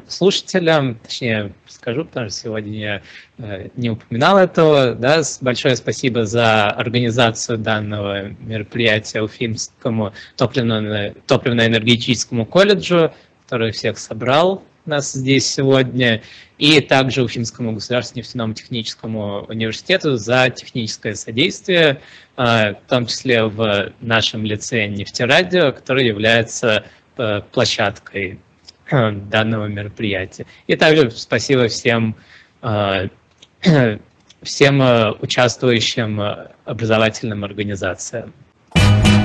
слушателям, 0.07 0.95
точнее 0.95 1.53
скажу, 1.67 2.05
потому 2.05 2.29
что 2.29 2.39
сегодня 2.39 2.77
я 2.77 3.01
э, 3.37 3.69
не 3.75 3.89
упоминал 3.89 4.37
этого, 4.37 4.95
да, 4.95 5.21
большое 5.41 5.75
спасибо 5.75 6.25
за 6.25 6.69
организацию 6.69 7.57
данного 7.57 8.29
мероприятия 8.39 9.21
Уфимскому 9.21 10.13
топливно-энергетическому 10.35 12.45
колледжу, 12.45 13.11
который 13.45 13.71
всех 13.71 13.97
собрал. 13.97 14.63
Нас 14.85 15.13
здесь 15.13 15.47
сегодня, 15.47 16.21
и 16.57 16.79
также 16.79 17.23
Уфимскому 17.23 17.73
государственному 17.73 18.23
нефтяному 18.23 18.53
техническому 18.53 19.45
университету 19.49 20.15
за 20.15 20.49
техническое 20.49 21.15
содействие, 21.15 22.01
в 22.37 22.77
том 22.87 23.05
числе 23.07 23.43
в 23.45 23.91
нашем 24.01 24.45
лице 24.45 24.87
«Нефтерадио», 24.87 25.71
который 25.71 26.05
является 26.05 26.85
площадкой 27.51 28.39
данного 28.89 29.67
мероприятия. 29.67 30.45
И 30.67 30.75
также 30.75 31.11
спасибо 31.11 31.67
всем 31.67 32.15
всем 34.45 34.81
э, 34.81 35.11
участвующим 35.21 36.21
э, 36.21 36.47
образовательным 36.65 37.43
организациям. 37.43 38.33